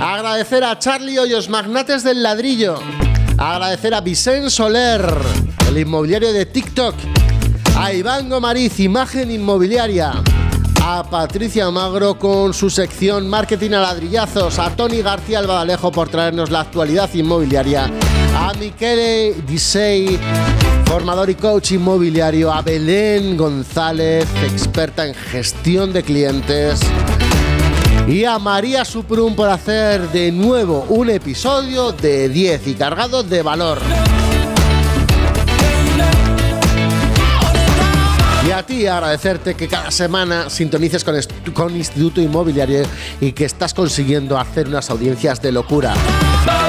[0.00, 2.78] Agradecer a Charlie Hoyos, magnates del ladrillo.
[3.38, 5.02] Agradecer a Vicente Soler,
[5.66, 6.94] el inmobiliario de TikTok.
[7.78, 10.22] A Iván Gomariz, imagen inmobiliaria
[10.84, 16.50] a Patricia Magro con su sección Marketing a ladrillazos, a Tony García Albadalejo por traernos
[16.50, 17.88] la actualidad inmobiliaria,
[18.34, 20.18] a Michele Disei,
[20.86, 26.80] formador y coach inmobiliario, a Belén González, experta en gestión de clientes,
[28.08, 33.42] y a María Suprum por hacer de nuevo un episodio de 10 y cargado de
[33.42, 33.78] valor.
[38.46, 41.14] Y a ti agradecerte que cada semana sintonices con,
[41.54, 42.82] con Instituto Inmobiliario
[43.20, 45.94] y que estás consiguiendo hacer unas audiencias de locura.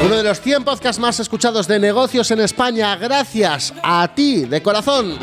[0.06, 4.62] Uno de los 100 podcasts más escuchados de negocios en España, gracias a ti, de
[4.62, 5.18] corazón.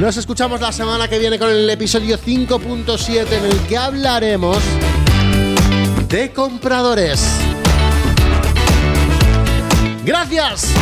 [0.00, 4.56] Nos escuchamos la semana que viene con el episodio 5.7 en el que hablaremos
[6.08, 7.20] de compradores.
[10.04, 10.72] Gracias.